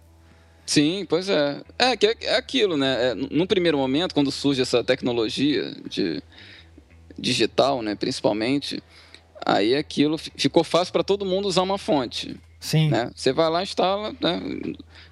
Sim, 0.65 1.05
pois 1.07 1.29
é. 1.29 1.61
É, 1.79 1.97
que 1.97 2.07
é, 2.07 2.17
é 2.23 2.37
aquilo, 2.37 2.77
né? 2.77 3.11
É, 3.11 3.15
no 3.15 3.47
primeiro 3.47 3.77
momento, 3.77 4.15
quando 4.15 4.31
surge 4.31 4.63
essa 4.63 4.83
tecnologia 4.83 5.75
de 5.89 6.23
digital, 7.19 7.83
né, 7.83 7.95
principalmente, 7.95 8.83
aí 9.45 9.75
aquilo 9.77 10.19
fi- 10.19 10.33
ficou 10.37 10.65
fácil 10.65 10.93
para 10.93 11.05
todo 11.05 11.25
mundo 11.25 11.47
usar 11.47 11.63
uma 11.63 11.79
fonte, 11.79 12.41
Sim, 12.59 12.89
né? 12.91 13.11
Você 13.15 13.33
vai 13.33 13.49
lá, 13.51 13.63
instala, 13.63 14.13
né, 14.21 14.41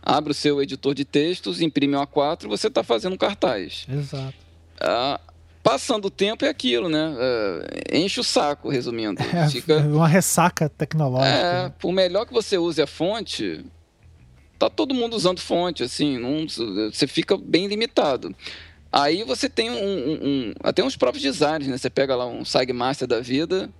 abre 0.03 0.33
o 0.33 0.35
seu 0.35 0.61
editor 0.63 0.95
de 0.95 1.05
textos, 1.05 1.61
imprime 1.61 1.95
um 1.97 2.01
A4 2.01 2.45
e 2.45 2.49
você 2.49 2.67
está 2.69 2.83
fazendo 2.83 3.13
um 3.13 3.19
cartaz. 3.19 3.87
exato. 3.89 4.35
Ah, 4.81 5.21
passando 5.63 6.07
o 6.07 6.11
tempo 6.11 6.45
é 6.45 6.49
aquilo, 6.49 6.89
né? 6.89 7.15
É, 7.89 7.99
enche 7.99 8.21
o 8.21 8.25
saco, 8.25 8.69
resumindo. 8.69 9.21
É 9.33 9.49
Fica, 9.49 9.79
uma 9.79 10.09
ressaca 10.09 10.69
tecnológica. 10.69 11.29
é, 11.35 11.63
né? 11.65 11.73
por 11.79 11.93
melhor 11.93 12.27
que 12.27 12.33
você 12.33 12.59
use 12.59 12.81
a 12.83 12.87
fonte, 12.87 13.65
tá 14.59 14.69
todo 14.71 14.95
mundo 14.95 15.15
usando 15.15 15.41
fonte, 15.41 15.83
assim, 15.83 16.19
não- 16.19 16.47
você 16.93 17.07
fica 17.07 17.37
bem 17.37 17.67
limitado. 17.67 18.35
Aí 18.91 19.25
você 19.25 19.49
tem 19.49 19.71
um, 19.71 19.75
um- 19.75 20.19
um- 20.23 20.55
até 20.63 20.85
uns 20.85 20.97
próprios 20.97 21.23
designs, 21.23 21.67
né? 21.67 21.79
Você 21.79 21.89
pega 21.89 22.15
lá 22.15 22.27
um 22.27 22.45
Sagmaster 22.45 23.09
da 23.09 23.21
vida, 23.21 23.71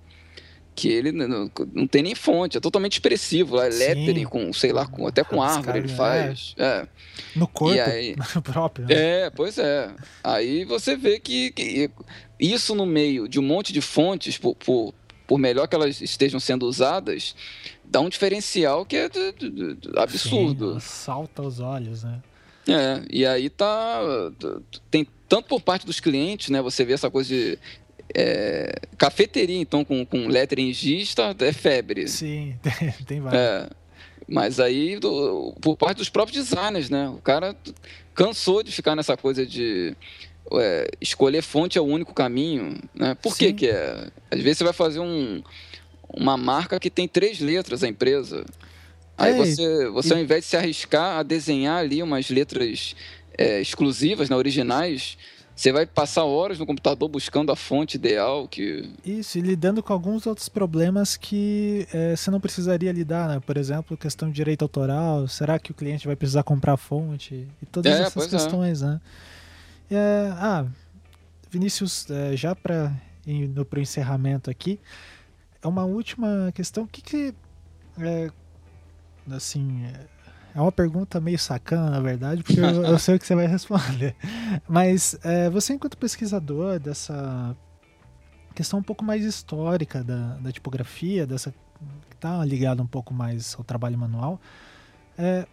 que 0.75 0.87
ele 0.89 1.11
não, 1.11 1.49
não 1.73 1.85
tem 1.87 2.01
nem 2.03 2.15
fonte, 2.15 2.57
é 2.57 2.59
totalmente 2.61 2.93
expressivo, 2.93 3.55
lá, 3.55 3.65
é 3.67 3.69
lettering 3.69 4.23
com, 4.25 4.51
sei 4.53 4.71
lá, 4.73 4.85
com, 4.87 5.05
até 5.07 5.23
com 5.23 5.37
Os 5.39 5.43
árvore 5.45 5.77
ele 5.79 5.87
faz. 5.87 6.55
É. 6.57 6.87
No 7.35 7.47
corpo 7.47 7.79
aí- 7.79 8.15
próprio. 8.43 8.87
né? 8.87 8.93
É, 9.25 9.29
pois 9.29 9.57
é. 9.57 9.91
Aí 10.23 10.65
você 10.65 10.95
vê 10.95 11.19
que, 11.19 11.51
que 11.51 11.89
isso 12.39 12.73
no 12.75 12.85
meio 12.85 13.27
de 13.27 13.39
um 13.39 13.43
monte 13.43 13.71
de 13.71 13.81
fontes, 13.81 14.37
por, 14.37 14.55
por, 14.55 14.93
por 15.27 15.37
melhor 15.37 15.67
que 15.67 15.75
elas 15.75 16.01
estejam 16.01 16.39
sendo 16.39 16.65
usadas, 16.65 17.35
dá 17.85 18.01
um 18.01 18.09
diferencial 18.09 18.85
que 18.85 18.95
é 18.97 19.09
de- 19.09 19.31
de- 19.33 19.49
de- 19.49 19.73
de- 19.75 19.99
absurdo. 19.99 20.73
Sim, 20.73 20.79
salta 20.87 21.41
aos 21.41 21.59
olhos, 21.59 22.03
né? 22.03 22.19
É, 22.67 23.01
e 23.11 23.25
aí 23.25 23.49
tá. 23.49 23.99
Tem 24.89 25.05
tanto 25.27 25.47
por 25.49 25.61
parte 25.61 25.85
dos 25.85 25.99
clientes, 25.99 26.49
né? 26.49 26.61
Você 26.61 26.85
vê 26.85 26.93
essa 26.93 27.11
coisa 27.11 27.27
de. 27.29 27.59
É, 28.13 28.75
cafeteria, 28.97 29.59
então, 29.59 29.83
com, 29.83 30.05
com 30.05 30.27
lettering 30.27 30.69
em 30.69 30.73
giz, 30.73 31.13
tá, 31.15 31.35
é 31.39 31.51
febre. 31.51 32.07
Sim, 32.07 32.55
tem, 32.61 32.91
tem 33.05 33.21
vários. 33.21 33.41
É, 33.41 33.69
mas 34.27 34.59
aí, 34.59 34.97
do- 34.99 35.53
por 35.61 35.75
parte 35.75 35.97
dos 35.97 36.09
próprios 36.09 36.47
designers, 36.47 36.89
né? 36.89 37.09
O 37.09 37.17
cara 37.21 37.55
cansou 38.13 38.63
de 38.63 38.71
ficar 38.71 38.95
nessa 38.95 39.17
coisa 39.17 39.45
de 39.45 39.95
é, 40.53 40.89
escolher 41.01 41.41
fonte 41.41 41.77
é 41.77 41.81
o 41.81 41.85
único 41.85 42.13
caminho, 42.13 42.79
né? 42.93 43.15
Por 43.15 43.35
que 43.35 43.51
que 43.53 43.67
é? 43.67 44.07
Às 44.31 44.39
vezes 44.39 44.59
você 44.59 44.63
vai 44.63 44.73
fazer 44.73 44.99
um, 44.99 45.41
uma 46.09 46.37
marca 46.37 46.79
que 46.79 46.89
tem 46.89 47.07
três 47.07 47.39
letras, 47.39 47.83
a 47.83 47.87
empresa. 47.87 48.45
Aí 49.17 49.33
você, 49.35 49.87
você 49.89 50.09
e... 50.09 50.13
ao 50.13 50.19
invés 50.19 50.43
de 50.43 50.49
se 50.49 50.57
arriscar 50.57 51.17
a 51.19 51.23
desenhar 51.23 51.79
ali 51.79 52.01
umas 52.01 52.29
letras 52.29 52.95
é, 53.37 53.61
exclusivas, 53.61 54.29
né, 54.29 54.35
originais, 54.35 55.17
você 55.55 55.71
vai 55.71 55.85
passar 55.85 56.23
horas 56.23 56.59
no 56.59 56.65
computador 56.65 57.07
buscando 57.07 57.51
a 57.51 57.55
fonte 57.55 57.95
ideal 57.95 58.47
que 58.47 58.91
isso 59.05 59.37
e 59.37 59.41
lidando 59.41 59.83
com 59.83 59.93
alguns 59.93 60.25
outros 60.25 60.49
problemas 60.49 61.15
que 61.15 61.87
é, 61.93 62.15
você 62.15 62.31
não 62.31 62.39
precisaria 62.39 62.91
lidar 62.91 63.29
né? 63.29 63.39
por 63.39 63.57
exemplo 63.57 63.95
questão 63.95 64.29
de 64.29 64.35
direito 64.35 64.63
autoral 64.63 65.27
será 65.27 65.59
que 65.59 65.71
o 65.71 65.73
cliente 65.73 66.07
vai 66.07 66.15
precisar 66.15 66.43
comprar 66.43 66.73
a 66.73 66.77
fonte 66.77 67.47
e 67.61 67.65
todas 67.65 67.91
é, 67.93 68.03
essas 68.03 68.27
questões 68.27 68.81
é. 68.81 68.85
né 68.85 69.01
é, 69.91 70.29
ah 70.33 70.65
Vinícius 71.49 72.09
é, 72.09 72.35
já 72.35 72.55
para 72.55 72.91
indo 73.25 73.63
para 73.63 73.79
o 73.79 73.81
encerramento 73.81 74.49
aqui 74.49 74.79
é 75.61 75.67
uma 75.67 75.85
última 75.85 76.51
questão 76.53 76.83
o 76.83 76.87
que 76.87 77.01
que 77.01 77.33
é, 77.99 78.31
assim 79.31 79.85
é 80.55 80.61
uma 80.61 80.71
pergunta 80.71 81.19
meio 81.19 81.39
sacana, 81.39 81.89
na 81.89 81.99
verdade, 81.99 82.43
porque 82.43 82.59
eu, 82.59 82.83
eu 82.83 82.99
sei 82.99 83.15
o 83.15 83.19
que 83.19 83.25
você 83.25 83.35
vai 83.35 83.47
responder. 83.47 84.15
Mas 84.67 85.17
é, 85.23 85.49
você, 85.49 85.73
enquanto 85.73 85.97
pesquisador 85.97 86.79
dessa 86.79 87.55
questão 88.53 88.79
um 88.79 88.83
pouco 88.83 89.03
mais 89.03 89.25
histórica 89.25 90.03
da, 90.03 90.35
da 90.35 90.51
tipografia, 90.51 91.25
dessa 91.25 91.51
que 91.51 92.15
está 92.15 92.45
ligada 92.45 92.81
um 92.81 92.87
pouco 92.87 93.13
mais 93.13 93.55
ao 93.57 93.63
trabalho 93.63 93.97
manual, 93.97 94.39
é, 95.17 95.47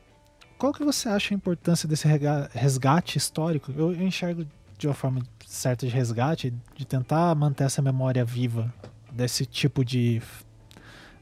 qual 0.59 0.73
que 0.73 0.85
você 0.85 1.09
acha 1.09 1.33
a 1.33 1.37
importância 1.37 1.89
desse 1.89 2.07
resgate 2.53 3.17
histórico? 3.17 3.73
Eu, 3.73 3.95
eu 3.95 4.03
enxergo 4.03 4.47
de 4.77 4.87
uma 4.87 4.95
forma 4.95 5.23
certa 5.47 5.87
de 5.87 5.93
resgate, 5.93 6.55
de 6.77 6.87
tentar 6.87 7.35
manter 7.35 7.65
essa 7.65 7.81
memória 7.81 8.25
viva 8.25 8.73
desse 9.11 9.47
tipo 9.47 9.83
de 9.85 10.23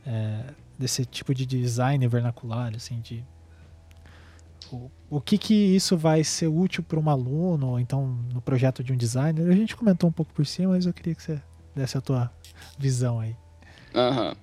é, 0.05 0.53
desse 0.79 1.05
tipo 1.05 1.35
de 1.35 1.47
design 1.47 2.07
vernacular, 2.09 2.73
assim, 2.75 3.01
de 3.01 3.25
o, 5.11 5.21
que 5.21 5.39
que 5.39 5.55
isso 5.55 5.97
vai 5.97 6.23
ser 6.25 6.49
útil 6.49 6.83
para 6.83 6.99
um 6.99 7.09
aluno, 7.09 7.71
ou 7.71 7.81
então 7.81 8.07
no 8.33 8.41
projeto 8.41 8.83
de 8.83 8.93
um 8.93 8.97
designer? 8.97 9.49
A 9.49 9.55
gente 9.55 9.77
comentou 9.77 10.09
um 10.09 10.13
pouco 10.13 10.33
por 10.33 10.47
cima, 10.47 10.73
mas 10.73 10.87
eu 10.87 10.93
queria 10.93 11.15
que 11.15 11.23
você 11.23 11.41
desse 11.75 11.97
a 11.97 12.01
tua 12.01 12.31
visão 12.79 13.21
aí. 13.21 13.37
Uhum. 13.95 14.35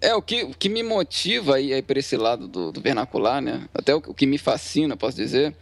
É, 0.00 0.14
o 0.14 0.22
que, 0.22 0.42
o 0.44 0.50
que 0.50 0.68
me 0.68 0.82
motiva 0.82 1.56
aí, 1.56 1.72
aí 1.72 1.82
para 1.82 1.98
esse 1.98 2.16
lado 2.16 2.46
do, 2.46 2.70
do 2.70 2.80
vernacular, 2.80 3.40
né? 3.40 3.66
Até 3.74 3.94
o, 3.94 3.98
o, 3.98 4.14
que 4.14 4.26
me 4.26 4.38
fascina, 4.38 4.96
posso 4.96 5.16
dizer, 5.16 5.56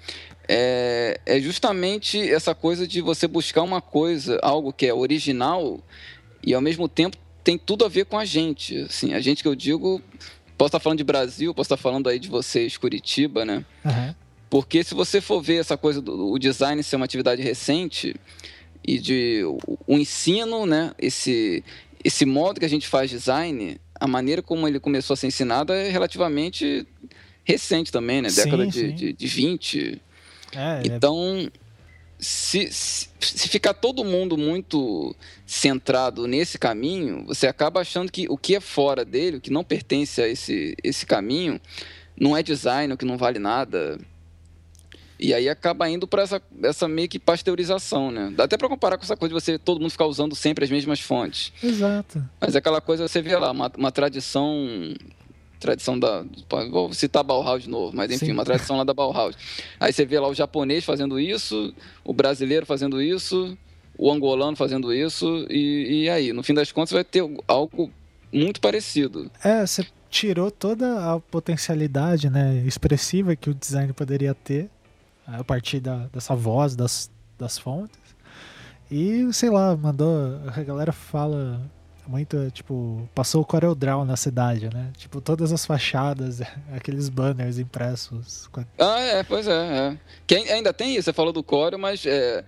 é, 0.49 1.21
é 1.25 1.41
justamente 1.41 2.19
essa 2.31 2.55
coisa 2.55 2.87
de 2.87 3.01
você 3.01 3.29
buscar 3.29 3.63
uma 3.63 3.81
coisa, 3.81 4.39
algo 4.43 4.73
que 4.73 4.87
é 4.87 4.93
original 4.93 5.81
e 6.43 6.53
ao 6.53 6.61
mesmo 6.61 6.89
tempo 6.89 7.17
tem 7.45 7.57
tudo 7.57 7.85
a 7.85 7.89
ver 7.89 8.07
com 8.07 8.19
a 8.19 8.25
gente. 8.25 8.77
Assim, 8.83 9.15
a 9.15 9.21
gente 9.21 9.43
que 9.43 9.49
eu 9.49 9.55
digo 9.55 10.03
Posso 10.57 10.69
estar 10.69 10.81
falando 10.81 10.99
de 10.99 11.05
Brasil, 11.05 11.53
posso 11.55 11.67
estar 11.67 11.77
falando 11.77 12.09
aí 12.09 12.19
de 12.19 12.29
vocês, 12.29 12.77
Curitiba, 12.77 13.45
né? 13.45 13.65
Uhum. 13.85 14.15
Porque 14.49 14.85
se 14.85 14.95
você 14.95 15.21
for 15.21 15.43
ver 15.43 15.57
essa 15.57 15.77
coisa 15.77 16.01
do 16.01 16.31
o 16.31 16.39
design 16.39 16.83
ser 16.83 16.97
uma 16.97 17.05
atividade 17.05 17.43
recente 17.43 18.15
e 18.87 18.99
de 18.99 19.43
o, 19.45 19.79
o 19.87 19.99
ensino, 19.99 20.65
né? 20.67 20.93
Esse, 20.99 21.65
esse 22.05 22.25
modo 22.25 22.61
que 22.61 22.67
a 22.67 22.69
gente 22.69 22.87
faz 22.87 23.11
design, 23.11 23.81
a 23.99 24.07
maneira 24.07 24.43
como 24.43 24.69
ele 24.69 24.79
começou 24.79 25.15
a 25.15 25.17
ser 25.17 25.27
ensinado 25.27 25.73
é 25.73 25.89
relativamente 25.89 26.87
recente 27.43 27.91
também, 27.91 28.23
né? 28.23 28.29
Década 28.31 28.65
sim, 28.65 28.71
de, 28.71 28.79
sim. 28.79 28.95
De, 28.95 29.13
de 29.13 29.27
20. 29.27 30.03
É, 30.55 30.59
é, 30.59 30.83
então, 30.85 31.51
se, 32.19 32.71
se, 32.73 33.09
se, 33.21 33.49
ficar 33.49 33.75
todo 33.75 34.05
mundo 34.05 34.37
muito 34.37 35.15
centrado 35.47 36.27
nesse 36.27 36.59
caminho, 36.59 37.25
você 37.27 37.47
acaba 37.47 37.81
achando 37.81 38.11
que 38.11 38.27
o 38.29 38.37
que 38.37 38.55
é 38.55 38.61
fora 38.61 39.05
dele, 39.05 39.39
o 39.39 39.41
que 39.41 39.51
não 39.51 39.65
pertence 39.65 40.23
a 40.23 40.29
esse, 40.29 40.75
esse 40.83 41.05
caminho, 41.05 41.61
não 42.19 42.37
é 42.37 42.43
design, 42.43 42.93
o 42.93 42.97
que 42.97 43.05
não 43.05 43.19
vale 43.19 43.39
nada. 43.39 43.99
E 45.19 45.33
aí 45.33 45.49
acaba 45.49 45.89
indo 45.89 46.07
para 46.07 46.23
essa, 46.23 46.43
essa 46.63 46.89
meio 46.89 47.09
que 47.09 47.19
pasteurização, 47.19 48.11
né? 48.11 48.33
Dá 48.35 48.45
até 48.45 48.57
para 48.57 48.69
comparar 48.69 48.97
com 48.97 49.05
essa 49.05 49.17
coisa 49.17 49.35
de 49.35 49.41
você 49.41 49.59
todo 49.59 49.81
mundo 49.81 49.91
ficar 49.91 50.07
usando 50.07 50.35
sempre 50.35 50.65
as 50.65 50.71
mesmas 50.71 51.01
fontes. 51.01 51.53
Exato. 51.63 52.23
Mas 52.41 52.55
é 52.55 52.59
aquela 52.59 52.81
coisa, 52.81 53.07
você 53.07 53.23
vê 53.23 53.37
lá, 53.37 53.51
uma, 53.51 53.71
uma 53.77 53.93
tradição 53.93 54.95
tradição 55.65 55.99
da. 55.99 56.25
Vou 56.71 56.93
citar 56.93 57.25
Bauhaus 57.25 57.63
de 57.63 57.71
novo, 57.71 57.97
mas 57.97 58.11
enfim, 58.11 58.27
Sim. 58.27 58.33
uma 58.33 58.45
tradição 58.45 58.77
lá 58.77 58.85
da 58.85 58.93
Bauhaus. 58.93 59.35
Aí 59.81 59.93
você 59.93 60.05
vê 60.05 60.21
lá 60.21 60.29
o 60.29 60.35
japonês 60.35 60.85
fazendo 60.85 61.19
isso, 61.19 61.75
o 62.05 62.13
brasileiro 62.13 62.67
fazendo 62.67 63.01
isso, 63.01 63.57
o 63.99 64.13
angolano 64.13 64.57
fazendo 64.57 64.93
isso, 64.93 65.47
e, 65.49 66.05
e 66.05 66.11
aí, 66.11 66.33
no 66.33 66.43
fim 66.43 66.53
das 66.53 66.71
contas, 66.71 66.93
vai 66.93 67.05
ter 67.05 67.23
algo 67.49 67.91
muito 68.33 68.61
parecido. 68.61 69.31
É, 69.43 69.67
você 69.67 69.87
tirou 70.11 70.51
toda 70.51 71.13
a 71.13 71.19
potencialidade 71.19 72.29
né, 72.29 72.63
expressiva 72.67 73.35
que 73.35 73.49
o 73.49 73.55
design 73.55 73.93
poderia 73.93 74.35
ter 74.35 74.69
a 75.27 75.43
partir 75.43 75.81
da, 75.81 76.07
dessa 76.13 76.35
voz 76.35 76.77
das, 76.77 77.11
das 77.39 77.59
fontes. 77.59 77.99
E, 78.91 79.33
sei 79.33 79.51
lá, 79.51 79.77
mandou. 79.77 80.39
A 80.55 80.63
galera 80.63 80.93
fala 80.93 81.61
muito, 82.07 82.51
tipo, 82.51 83.09
passou 83.15 83.43
o 83.43 83.45
CorelDRAW 83.45 84.05
na 84.05 84.17
cidade, 84.17 84.69
né? 84.73 84.91
Tipo, 84.97 85.21
todas 85.21 85.53
as 85.53 85.65
fachadas, 85.65 86.41
aqueles 86.75 87.09
banners 87.09 87.59
impressos. 87.59 88.49
Ah, 88.79 89.01
é, 89.01 89.23
pois 89.23 89.47
é. 89.47 89.53
é. 89.53 89.99
Que 90.27 90.35
ainda 90.37 90.73
tem 90.73 90.95
isso, 90.95 91.05
você 91.05 91.13
falou 91.13 91.33
do 91.33 91.43
Corel, 91.43 91.79
mas 91.79 92.05
é, 92.07 92.45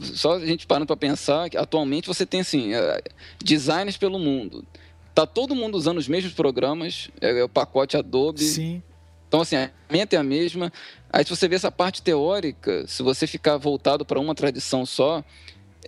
só 0.00 0.34
a 0.34 0.46
gente 0.46 0.66
parando 0.66 0.86
para 0.86 0.96
pensar 0.96 1.48
que 1.48 1.56
atualmente 1.56 2.08
você 2.08 2.26
tem, 2.26 2.40
assim, 2.40 2.74
é, 2.74 3.02
designers 3.42 3.96
pelo 3.96 4.18
mundo. 4.18 4.64
Tá 5.14 5.26
todo 5.26 5.54
mundo 5.54 5.76
usando 5.76 5.98
os 5.98 6.08
mesmos 6.08 6.32
programas, 6.32 7.10
é, 7.20 7.38
é 7.38 7.44
o 7.44 7.48
pacote 7.48 7.96
Adobe. 7.96 8.42
Sim. 8.42 8.82
Então, 9.28 9.42
assim, 9.42 9.56
a 9.56 9.70
mente 9.90 10.16
é 10.16 10.18
a 10.18 10.22
mesma. 10.22 10.72
Aí, 11.12 11.22
se 11.24 11.30
você 11.30 11.46
vê 11.46 11.56
essa 11.56 11.70
parte 11.70 12.02
teórica, 12.02 12.86
se 12.86 13.02
você 13.02 13.26
ficar 13.26 13.56
voltado 13.58 14.04
para 14.04 14.18
uma 14.18 14.34
tradição 14.34 14.86
só, 14.86 15.22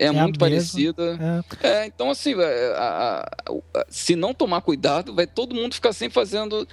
é, 0.01 0.07
é 0.07 0.13
muito 0.13 0.39
parecida. 0.39 1.45
É. 1.63 1.67
é. 1.69 1.87
então, 1.87 2.11
assim, 2.11 2.35
é, 2.41 2.75
a, 2.75 3.31
a, 3.47 3.81
a, 3.81 3.87
se 3.89 4.17
não 4.17 4.33
tomar 4.33 4.63
cuidado, 4.63 5.15
vai 5.15 5.27
todo 5.27 5.55
mundo 5.55 5.75
ficar 5.75 5.93
sempre 5.93 6.15
fazendo 6.15 6.67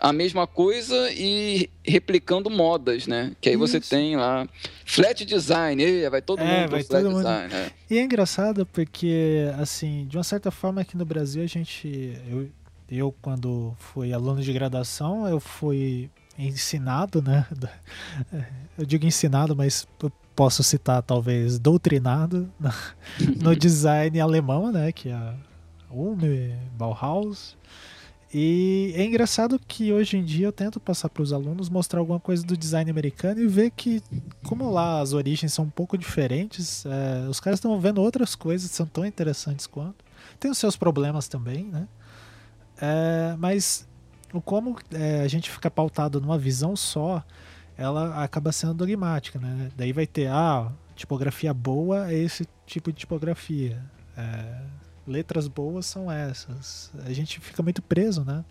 a 0.00 0.14
mesma 0.14 0.46
coisa 0.46 1.12
e 1.12 1.68
replicando 1.84 2.48
modas, 2.48 3.06
né? 3.06 3.36
Que 3.38 3.50
aí 3.50 3.54
Isso. 3.54 3.66
você 3.66 3.80
tem 3.80 4.16
lá 4.16 4.48
flat 4.86 5.26
design, 5.26 6.08
vai 6.08 6.22
todo 6.22 6.40
é, 6.40 6.60
mundo 6.60 6.70
vai 6.70 6.82
flat 6.82 7.02
todo 7.04 7.16
design. 7.16 7.54
Mundo... 7.54 7.72
E 7.90 7.98
é 7.98 8.02
engraçado 8.02 8.64
porque, 8.64 9.44
assim, 9.58 10.06
de 10.06 10.16
uma 10.16 10.24
certa 10.24 10.50
forma 10.50 10.80
aqui 10.80 10.96
no 10.96 11.04
Brasil 11.04 11.42
a 11.42 11.46
gente, 11.46 12.16
eu, 12.30 12.48
eu 12.88 13.14
quando 13.20 13.74
fui 13.78 14.14
aluno 14.14 14.40
de 14.40 14.52
graduação, 14.54 15.28
eu 15.28 15.38
fui 15.38 16.08
ensinado, 16.46 17.22
né? 17.22 17.46
Eu 18.78 18.84
digo 18.86 19.06
ensinado, 19.06 19.54
mas 19.54 19.86
posso 20.34 20.62
citar 20.62 21.02
talvez 21.02 21.58
doutrinado 21.58 22.50
no 23.42 23.54
design 23.54 24.18
alemão, 24.18 24.72
né, 24.72 24.90
que 24.90 25.10
é 25.10 25.12
a 25.12 25.34
Ulme, 25.90 26.56
Bauhaus. 26.78 27.56
E 28.32 28.92
é 28.94 29.04
engraçado 29.04 29.58
que 29.58 29.92
hoje 29.92 30.16
em 30.16 30.24
dia 30.24 30.46
eu 30.46 30.52
tento 30.52 30.78
passar 30.78 31.08
para 31.08 31.22
os 31.22 31.32
alunos 31.32 31.68
mostrar 31.68 31.98
alguma 31.98 32.20
coisa 32.20 32.46
do 32.46 32.56
design 32.56 32.88
americano 32.88 33.40
e 33.40 33.46
ver 33.48 33.70
que, 33.72 34.00
como 34.46 34.70
lá 34.70 35.00
as 35.00 35.12
origens 35.12 35.52
são 35.52 35.64
um 35.64 35.70
pouco 35.70 35.98
diferentes, 35.98 36.86
é, 36.86 37.28
os 37.28 37.40
caras 37.40 37.58
estão 37.58 37.78
vendo 37.80 38.00
outras 38.00 38.36
coisas 38.36 38.70
que 38.70 38.76
são 38.76 38.86
tão 38.86 39.04
interessantes 39.04 39.66
quanto. 39.66 40.04
Tem 40.38 40.50
os 40.50 40.58
seus 40.58 40.76
problemas 40.76 41.26
também, 41.26 41.64
né? 41.64 41.88
É, 42.80 43.34
mas 43.36 43.86
como 44.38 44.76
é, 44.92 45.22
a 45.22 45.28
gente 45.28 45.50
fica 45.50 45.70
pautado 45.70 46.20
numa 46.20 46.38
visão 46.38 46.76
só 46.76 47.24
ela 47.80 48.22
acaba 48.22 48.52
sendo 48.52 48.74
dogmática, 48.74 49.38
né? 49.38 49.70
Daí 49.74 49.90
vai 49.90 50.06
ter, 50.06 50.28
ah, 50.28 50.70
tipografia 50.94 51.54
boa 51.54 52.12
é 52.12 52.14
esse 52.14 52.46
tipo 52.66 52.92
de 52.92 52.98
tipografia. 52.98 53.82
É, 54.14 54.62
letras 55.06 55.48
boas 55.48 55.86
são 55.86 56.12
essas. 56.12 56.92
A 57.06 57.12
gente 57.14 57.40
fica 57.40 57.62
muito 57.62 57.80
preso, 57.80 58.22
né? 58.22 58.44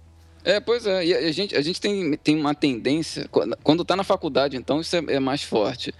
É, 0.43 0.59
pois 0.59 0.85
é. 0.85 1.05
E 1.05 1.13
a 1.13 1.31
gente, 1.31 1.55
a 1.55 1.61
gente 1.61 1.81
tem, 1.81 2.15
tem 2.17 2.35
uma 2.35 2.55
tendência, 2.55 3.27
quando 3.63 3.81
está 3.81 3.95
na 3.95 4.03
faculdade, 4.03 4.55
então, 4.55 4.79
isso 4.79 4.95
é, 4.95 5.03
é 5.07 5.19
mais 5.19 5.43
forte, 5.43 5.93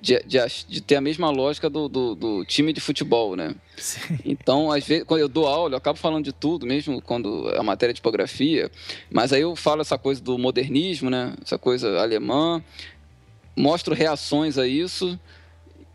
de, 0.00 0.20
de, 0.24 0.38
de, 0.68 0.80
ter 0.80 0.96
a 0.96 1.00
mesma 1.00 1.30
lógica 1.30 1.70
do, 1.70 1.88
do, 1.88 2.14
do, 2.14 2.44
time 2.44 2.72
de 2.72 2.80
futebol, 2.80 3.36
né? 3.36 3.54
Sim. 3.76 4.18
Então, 4.24 4.70
às 4.72 4.84
vezes, 4.84 5.04
quando 5.04 5.20
eu 5.20 5.28
dou 5.28 5.46
aula, 5.46 5.74
eu 5.74 5.78
acabo 5.78 5.98
falando 5.98 6.24
de 6.24 6.32
tudo, 6.32 6.66
mesmo 6.66 7.00
quando 7.00 7.48
a 7.56 7.62
matéria 7.62 7.92
de 7.92 7.98
tipografia, 7.98 8.70
mas 9.10 9.32
aí 9.32 9.42
eu 9.42 9.54
falo 9.54 9.80
essa 9.80 9.96
coisa 9.96 10.20
do 10.20 10.36
modernismo, 10.36 11.08
né? 11.08 11.34
Essa 11.42 11.56
coisa 11.56 12.00
alemã, 12.00 12.62
mostro 13.56 13.94
reações 13.94 14.58
a 14.58 14.66
isso, 14.66 15.18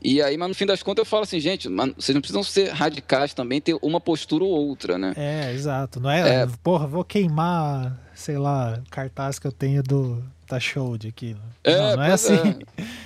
e 0.02 0.22
aí, 0.22 0.38
mas 0.38 0.48
no 0.48 0.56
fim 0.56 0.66
das 0.66 0.82
contas 0.82 1.02
eu 1.02 1.06
falo 1.06 1.24
assim, 1.24 1.40
gente, 1.40 1.68
vocês 1.68 2.14
não 2.14 2.22
precisam 2.22 2.44
ser 2.44 2.70
radicais 2.70 3.34
também, 3.34 3.60
ter 3.60 3.78
uma 3.82 4.00
postura 4.00 4.44
ou 4.44 4.52
outra, 4.52 4.98
né? 4.98 5.14
É, 5.18 5.54
exato. 5.54 6.00
Não 6.00 6.10
é, 6.10 6.44
é... 6.44 6.48
porra, 6.64 6.88
vou 6.88 7.04
queimar, 7.04 8.00
sei 8.16 8.38
lá, 8.38 8.82
cartaz 8.90 9.40
que 9.40 9.48
eu 9.48 9.52
tenho 9.52 9.84
do 9.84 10.24
da 10.50 10.60
show 10.60 10.98
de 10.98 11.10
aquilo. 11.10 11.42
É, 11.64 11.78
não, 11.78 11.98
não 11.98 12.04
é 12.04 12.12
assim. 12.14 12.34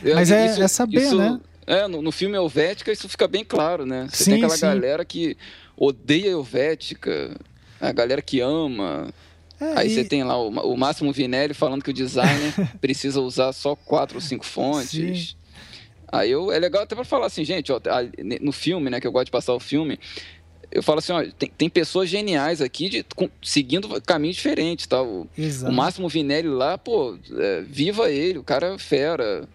É. 0.03 0.13
mas 0.15 0.31
é, 0.31 0.45
isso, 0.45 0.63
é, 0.63 0.67
saber, 0.67 1.01
isso, 1.01 1.17
né? 1.17 1.39
É, 1.65 1.87
no, 1.87 2.01
no 2.01 2.11
filme 2.11 2.35
Helvética 2.35 2.91
isso 2.91 3.09
fica 3.09 3.27
bem 3.27 3.43
claro, 3.43 3.85
né? 3.85 4.07
Você 4.09 4.25
sim, 4.25 4.31
tem 4.31 4.43
aquela 4.43 4.55
sim. 4.55 4.61
galera 4.61 5.03
que 5.03 5.35
odeia 5.75 6.29
Helvética, 6.29 7.35
a 7.81 7.91
galera 7.91 8.21
que 8.21 8.39
ama. 8.39 9.09
É, 9.59 9.79
Aí 9.79 9.87
e... 9.87 9.95
você 9.95 10.03
tem 10.03 10.23
lá 10.23 10.37
o, 10.37 10.49
o 10.49 10.77
Máximo 10.77 11.11
Vinelli 11.11 11.53
falando 11.53 11.83
que 11.83 11.89
o 11.89 11.93
designer 11.93 12.53
precisa 12.79 13.19
usar 13.19 13.51
só 13.51 13.75
quatro 13.75 14.17
ou 14.17 14.21
cinco 14.21 14.45
fontes. 14.45 15.29
Sim. 15.31 15.35
Aí 16.13 16.29
eu, 16.29 16.51
é 16.51 16.59
legal 16.59 16.83
até 16.83 16.93
para 16.93 17.03
falar 17.03 17.25
assim, 17.25 17.43
gente, 17.43 17.71
ó, 17.71 17.81
no 18.39 18.51
filme, 18.51 18.87
né, 18.87 19.01
que 19.01 19.07
eu 19.07 19.11
gosto 19.11 19.25
de 19.25 19.31
passar 19.31 19.51
o 19.55 19.59
filme, 19.59 19.99
eu 20.71 20.83
falo 20.83 20.99
assim, 20.99 21.11
ó, 21.11 21.25
tem, 21.39 21.49
tem 21.49 21.67
pessoas 21.67 22.07
geniais 22.07 22.61
aqui 22.61 22.87
de, 22.87 23.05
com, 23.15 23.27
seguindo 23.41 23.99
caminhos 24.01 24.35
diferentes, 24.35 24.85
tá? 24.85 25.01
O, 25.01 25.27
o 25.67 25.71
Máximo 25.71 26.07
Vinelli 26.07 26.49
lá, 26.49 26.77
pô, 26.77 27.17
é, 27.35 27.61
viva 27.61 28.11
ele, 28.11 28.37
o 28.37 28.43
cara 28.43 28.75
é 28.75 28.77
fera. 28.77 29.49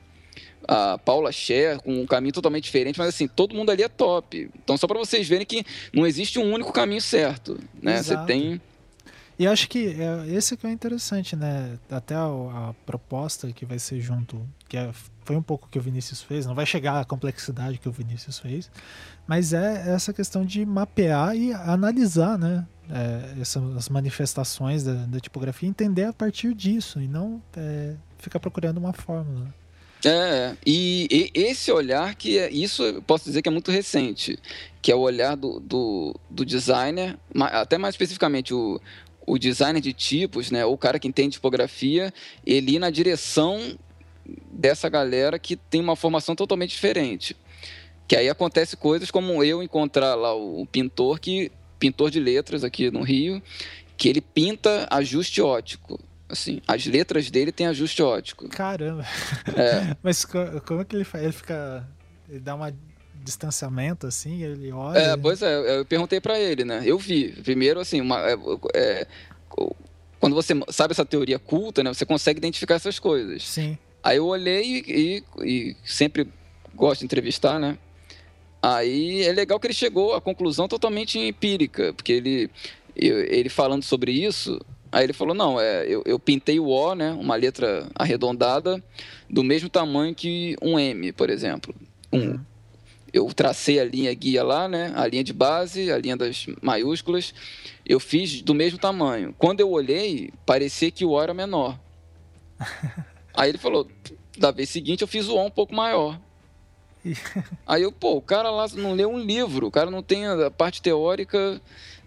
A 0.70 0.98
Paula 0.98 1.32
Scher 1.32 1.80
com 1.80 2.02
um 2.02 2.06
caminho 2.06 2.34
totalmente 2.34 2.64
diferente, 2.64 2.98
mas 2.98 3.08
assim, 3.08 3.26
todo 3.26 3.54
mundo 3.54 3.70
ali 3.70 3.82
é 3.82 3.88
top. 3.88 4.50
Então, 4.62 4.76
só 4.76 4.86
para 4.86 4.98
vocês 4.98 5.26
verem 5.26 5.46
que 5.46 5.64
não 5.94 6.06
existe 6.06 6.38
um 6.38 6.52
único 6.52 6.72
caminho 6.74 7.00
certo, 7.00 7.58
né? 7.80 8.02
Você 8.02 8.14
tem 8.26 8.60
e 9.38 9.46
acho 9.46 9.68
que 9.68 9.88
é, 10.00 10.34
esse 10.34 10.56
que 10.56 10.66
é 10.66 10.70
interessante, 10.70 11.36
né? 11.36 11.78
Até 11.88 12.14
a, 12.14 12.24
a, 12.24 12.74
proposta 12.84 13.52
que 13.52 13.64
vai 13.64 13.78
ser 13.78 14.00
junto, 14.00 14.44
que 14.68 14.76
é, 14.76 14.90
foi 15.24 15.36
um 15.36 15.42
pouco 15.42 15.68
que 15.70 15.78
o 15.78 15.82
Vinícius 15.82 16.20
fez, 16.20 16.44
não 16.44 16.56
vai 16.56 16.66
chegar 16.66 17.00
à 17.00 17.04
complexidade 17.04 17.78
que 17.78 17.88
o 17.88 17.92
Vinícius 17.92 18.40
fez, 18.40 18.68
mas 19.28 19.52
é 19.52 19.94
essa 19.94 20.12
questão 20.12 20.44
de 20.44 20.66
mapear 20.66 21.36
e 21.36 21.52
analisar, 21.52 22.36
né? 22.36 22.66
É, 22.90 23.40
essas 23.40 23.88
manifestações 23.90 24.82
da, 24.82 24.94
da, 24.94 25.20
tipografia, 25.20 25.68
entender 25.68 26.04
a 26.04 26.12
partir 26.12 26.54
disso 26.54 27.00
e 27.00 27.06
não 27.06 27.40
é, 27.54 27.94
ficar 28.18 28.40
procurando 28.40 28.78
uma 28.78 28.94
fórmula. 28.94 29.54
É, 30.04 30.56
e, 30.64 31.30
e, 31.34 31.38
esse 31.38 31.70
olhar 31.70 32.14
que 32.14 32.38
é, 32.38 32.50
isso 32.50 32.82
eu 32.82 33.02
posso 33.02 33.24
dizer 33.24 33.42
que 33.42 33.48
é 33.48 33.52
muito 33.52 33.70
recente, 33.70 34.38
que 34.80 34.90
é 34.90 34.94
o 34.94 35.00
olhar 35.00 35.36
do, 35.36 35.60
do, 35.60 36.14
do 36.30 36.46
designer, 36.46 37.18
até 37.52 37.76
mais 37.76 37.94
especificamente 37.94 38.54
o, 38.54 38.80
o 39.28 39.38
designer 39.38 39.80
de 39.80 39.92
tipos, 39.92 40.50
né, 40.50 40.64
o 40.64 40.76
cara 40.76 40.98
que 40.98 41.08
entende 41.08 41.34
tipografia, 41.34 42.12
ele 42.46 42.76
ir 42.76 42.78
na 42.78 42.90
direção 42.90 43.78
dessa 44.50 44.88
galera 44.88 45.38
que 45.38 45.56
tem 45.56 45.80
uma 45.80 45.96
formação 45.96 46.34
totalmente 46.34 46.70
diferente. 46.70 47.36
Que 48.06 48.16
aí 48.16 48.28
acontece 48.28 48.76
coisas 48.76 49.10
como 49.10 49.44
eu 49.44 49.62
encontrar 49.62 50.14
lá 50.14 50.34
o 50.34 50.66
pintor 50.66 51.18
que 51.18 51.52
pintor 51.78 52.10
de 52.10 52.18
letras 52.18 52.64
aqui 52.64 52.90
no 52.90 53.02
Rio, 53.02 53.40
que 53.96 54.08
ele 54.08 54.20
pinta 54.20 54.88
ajuste 54.90 55.40
ótico. 55.40 56.00
Assim, 56.28 56.60
as 56.66 56.84
letras 56.86 57.30
dele 57.30 57.52
têm 57.52 57.66
ajuste 57.66 58.02
ótico. 58.02 58.48
Caramba. 58.48 59.04
É. 59.56 59.96
Mas 60.02 60.24
como 60.24 60.80
é 60.80 60.84
que 60.84 60.96
ele 60.96 61.04
faz? 61.04 61.22
Ele 61.22 61.32
fica 61.32 61.88
ele 62.28 62.40
dá 62.40 62.54
uma 62.54 62.74
distanciamento, 63.22 64.06
assim, 64.06 64.42
ele 64.42 64.72
olha. 64.72 64.98
É, 64.98 65.16
pois 65.16 65.42
é, 65.42 65.78
eu 65.78 65.84
perguntei 65.84 66.20
para 66.20 66.38
ele, 66.38 66.64
né? 66.64 66.82
Eu 66.84 66.98
vi. 66.98 67.32
Primeiro, 67.42 67.80
assim, 67.80 68.00
uma, 68.00 68.20
é, 68.20 68.36
é, 68.74 69.06
quando 70.20 70.34
você 70.34 70.54
sabe 70.70 70.92
essa 70.92 71.04
teoria 71.04 71.38
culta, 71.38 71.82
né? 71.82 71.92
Você 71.92 72.04
consegue 72.04 72.38
identificar 72.38 72.74
essas 72.74 72.98
coisas. 72.98 73.46
Sim. 73.46 73.78
Aí 74.02 74.16
eu 74.16 74.26
olhei 74.26 74.84
e, 74.86 75.24
e, 75.42 75.44
e 75.44 75.76
sempre 75.84 76.28
gosto 76.74 77.00
de 77.00 77.06
entrevistar, 77.06 77.58
né? 77.58 77.78
Aí 78.62 79.22
é 79.22 79.32
legal 79.32 79.60
que 79.60 79.66
ele 79.66 79.74
chegou 79.74 80.14
à 80.14 80.20
conclusão 80.20 80.66
totalmente 80.66 81.18
empírica, 81.18 81.92
porque 81.92 82.12
ele, 82.12 82.50
ele 82.96 83.48
falando 83.48 83.84
sobre 83.84 84.10
isso, 84.10 84.60
aí 84.90 85.04
ele 85.04 85.12
falou, 85.12 85.34
não, 85.34 85.60
é, 85.60 85.86
eu, 85.86 86.02
eu 86.04 86.18
pintei 86.18 86.58
o 86.58 86.66
O, 86.66 86.94
né, 86.94 87.12
uma 87.12 87.36
letra 87.36 87.88
arredondada, 87.94 88.82
do 89.30 89.44
mesmo 89.44 89.68
tamanho 89.68 90.14
que 90.14 90.56
um 90.60 90.78
M, 90.78 91.12
por 91.12 91.30
exemplo. 91.30 91.74
Um, 92.12 92.18
uhum 92.18 92.40
eu 93.18 93.26
tracei 93.34 93.80
a 93.80 93.84
linha 93.84 94.12
guia 94.14 94.44
lá, 94.44 94.68
né? 94.68 94.92
A 94.94 95.06
linha 95.06 95.24
de 95.24 95.32
base, 95.32 95.90
a 95.90 95.98
linha 95.98 96.16
das 96.16 96.46
maiúsculas. 96.62 97.34
Eu 97.84 97.98
fiz 97.98 98.40
do 98.42 98.54
mesmo 98.54 98.78
tamanho. 98.78 99.34
Quando 99.36 99.60
eu 99.60 99.70
olhei, 99.70 100.30
parecia 100.46 100.90
que 100.90 101.04
o 101.04 101.10
O 101.10 101.20
era 101.20 101.34
menor. 101.34 101.78
Aí 103.34 103.50
ele 103.50 103.58
falou, 103.58 103.88
da 104.36 104.50
vez 104.50 104.68
seguinte 104.68 105.02
eu 105.02 105.08
fiz 105.08 105.28
o 105.28 105.34
O 105.34 105.46
um 105.46 105.50
pouco 105.50 105.74
maior. 105.74 106.20
Aí 107.66 107.82
eu, 107.82 107.92
pô, 107.92 108.16
o 108.16 108.22
cara 108.22 108.50
lá 108.50 108.66
não 108.74 108.94
leu 108.94 109.10
um 109.10 109.18
livro, 109.18 109.66
o 109.66 109.70
cara 109.70 109.90
não 109.90 110.02
tem 110.02 110.26
a 110.26 110.50
parte 110.50 110.80
teórica, 110.80 111.60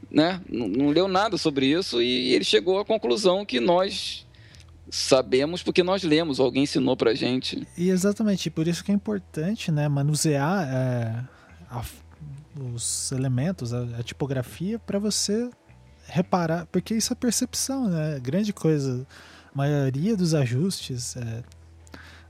né? 0.10 0.42
Não, 0.50 0.68
não 0.68 0.90
leu 0.90 1.08
nada 1.08 1.38
sobre 1.38 1.66
isso 1.66 2.02
e 2.02 2.34
ele 2.34 2.44
chegou 2.44 2.80
à 2.80 2.86
conclusão 2.86 3.46
que 3.46 3.60
nós 3.60 4.26
sabemos 4.92 5.64
porque 5.64 5.82
nós 5.82 6.04
lemos, 6.04 6.40
alguém 6.40 6.64
ensinou 6.64 6.98
pra 6.98 7.16
gente. 7.16 7.66
E 7.78 7.90
exatamente, 7.90 8.50
por 8.52 8.68
isso 8.68 8.84
que 8.84 8.92
é 8.92 8.94
importante, 8.94 9.72
né, 9.72 9.88
manusear 9.88 10.68
é, 10.70 11.24
a, 11.70 11.82
os 12.74 13.12
elementos, 13.14 13.74
a, 13.74 13.84
a 13.98 14.04
tipografia, 14.04 14.78
para 14.78 15.00
você 15.00 15.50
reparar, 16.06 16.66
porque 16.68 16.94
isso 16.94 17.14
é 17.14 17.16
percepção, 17.16 17.88
né? 17.88 18.20
Grande 18.20 18.52
coisa. 18.52 19.08
A 19.54 19.58
maioria 19.58 20.16
dos 20.16 20.34
ajustes 20.34 21.16
é, 21.16 21.44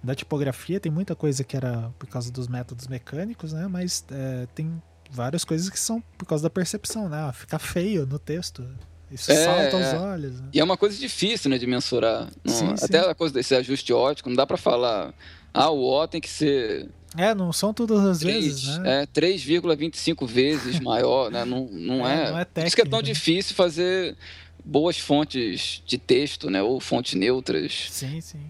da 0.04 0.14
tipografia 0.14 0.80
tem 0.80 0.92
muita 0.92 1.16
coisa 1.16 1.44
que 1.44 1.58
era 1.58 1.92
por 1.98 2.08
causa 2.08 2.32
dos 2.32 2.48
métodos 2.48 2.88
mecânicos, 2.88 3.54
né? 3.54 3.68
Mas 3.68 4.06
é, 4.12 4.48
tem 4.54 4.82
várias 5.10 5.44
coisas 5.44 5.70
que 5.70 5.80
são 5.80 6.02
por 6.18 6.26
causa 6.26 6.44
da 6.44 6.50
percepção, 6.50 7.10
né? 7.10 7.32
Fica 7.34 7.58
feio 7.58 8.06
no 8.06 8.20
texto. 8.20 8.68
Isso 9.12 9.32
é, 9.32 9.36
salta 9.36 9.76
aos 9.76 9.86
é. 9.86 9.98
olhos. 9.98 10.40
Né? 10.40 10.50
E 10.54 10.60
é 10.60 10.64
uma 10.64 10.78
coisa 10.78 10.98
difícil 10.98 11.50
né, 11.50 11.58
de 11.58 11.68
mensurar. 11.68 12.30
Não, 12.44 12.54
sim, 12.54 12.74
até 12.82 13.04
sim. 13.04 13.10
a 13.10 13.16
coisa 13.16 13.34
desse 13.34 13.54
ajuste 13.54 13.92
ótico, 13.92 14.30
não 14.30 14.36
dá 14.36 14.48
para 14.48 14.58
falar, 14.58 15.14
ah, 15.54 15.70
o 15.70 15.84
O 15.84 16.08
tem 16.08 16.22
que 16.22 16.30
ser. 16.30 16.90
É, 17.18 17.36
não 17.36 17.52
são 17.52 17.74
todas 17.74 18.00
as 18.06 18.20
3, 18.20 18.46
vezes, 18.46 18.78
né? 18.78 19.04
É, 19.04 19.06
3,25 19.08 20.26
vezes 20.26 20.80
maior, 20.82 21.30
né? 21.30 21.44
Não, 21.44 21.68
não 21.68 22.08
é. 22.08 22.28
é. 22.28 22.32
Não 22.32 22.40
é 22.40 22.46
técnico, 22.46 22.54
Por 22.54 22.68
isso 22.68 22.76
que 22.76 22.82
é 22.82 22.86
tão 22.86 23.00
né? 23.00 23.06
difícil 23.06 23.56
fazer 23.56 24.16
boas 24.64 24.98
fontes 24.98 25.84
de 25.86 25.98
texto, 25.98 26.50
né? 26.50 26.62
Ou 26.62 26.80
fontes 26.80 27.16
neutras. 27.16 27.88
Sim, 27.90 28.22
sim. 28.22 28.46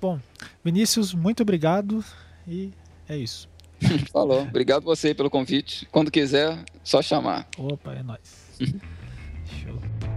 Bom, 0.00 0.18
Vinícius, 0.64 1.14
muito 1.14 1.42
obrigado 1.44 2.04
e 2.48 2.72
é 3.08 3.16
isso. 3.16 3.48
Falou. 4.12 4.42
Obrigado 4.42 4.82
você 4.82 5.14
pelo 5.14 5.30
convite. 5.30 5.86
Quando 5.92 6.10
quiser, 6.10 6.64
só 6.82 7.00
chamar. 7.00 7.46
Opa, 7.56 7.94
é 7.94 8.02
nóis. 8.02 8.41
Еще. 8.58 10.11